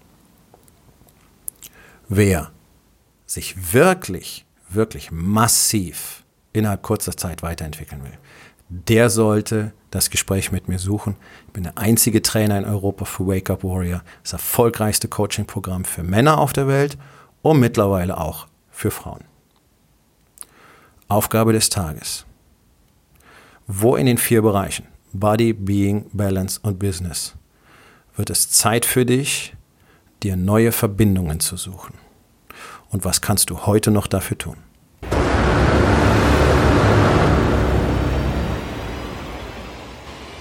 Wer 2.09 2.53
sich 3.27 3.73
wirklich, 3.73 4.47
wirklich 4.69 5.11
massiv 5.11 6.23
innerhalb 6.53 6.83
kurzer 6.83 7.17
Zeit 7.17 7.43
weiterentwickeln 7.43 8.05
will, 8.05 8.17
der 8.73 9.11
sollte 9.11 9.73
das 9.91 10.09
Gespräch 10.09 10.51
mit 10.51 10.67
mir 10.67 10.79
suchen. 10.79 11.17
Ich 11.47 11.53
bin 11.53 11.65
der 11.65 11.77
einzige 11.77 12.23
Trainer 12.23 12.59
in 12.59 12.65
Europa 12.65 13.05
für 13.05 13.27
Wake 13.27 13.51
Up 13.51 13.63
Warrior, 13.63 14.03
das 14.23 14.33
erfolgreichste 14.33 15.09
Coaching-Programm 15.09 15.85
für 15.85 16.03
Männer 16.03 16.39
auf 16.39 16.55
der 16.55 16.67
Welt 16.67 16.97
und 17.43 17.61
mittlerweile 17.61 18.17
auch 18.17 18.47
für 18.71 18.91
Frauen. 18.91 19.25
Aufgabe 21.09 21.53
des 21.53 21.69
Tages. 21.69 22.25
Wo 23.67 23.97
in 23.97 24.07
den 24.07 24.17
vier 24.17 24.41
Bereichen 24.41 24.87
Body, 25.13 25.53
Being, 25.53 26.07
Balance 26.15 26.59
und 26.63 26.79
Business 26.79 27.35
wird 28.17 28.31
es 28.31 28.51
Zeit 28.51 28.87
für 28.87 29.05
dich, 29.05 29.55
dir 30.23 30.37
neue 30.37 30.73
Verbindungen 30.73 31.41
zu 31.41 31.59
suchen? 31.59 31.95
Und 32.89 33.05
was 33.05 33.21
kannst 33.21 33.51
du 33.51 33.67
heute 33.67 33.91
noch 33.91 34.07
dafür 34.07 34.39
tun? 34.39 34.57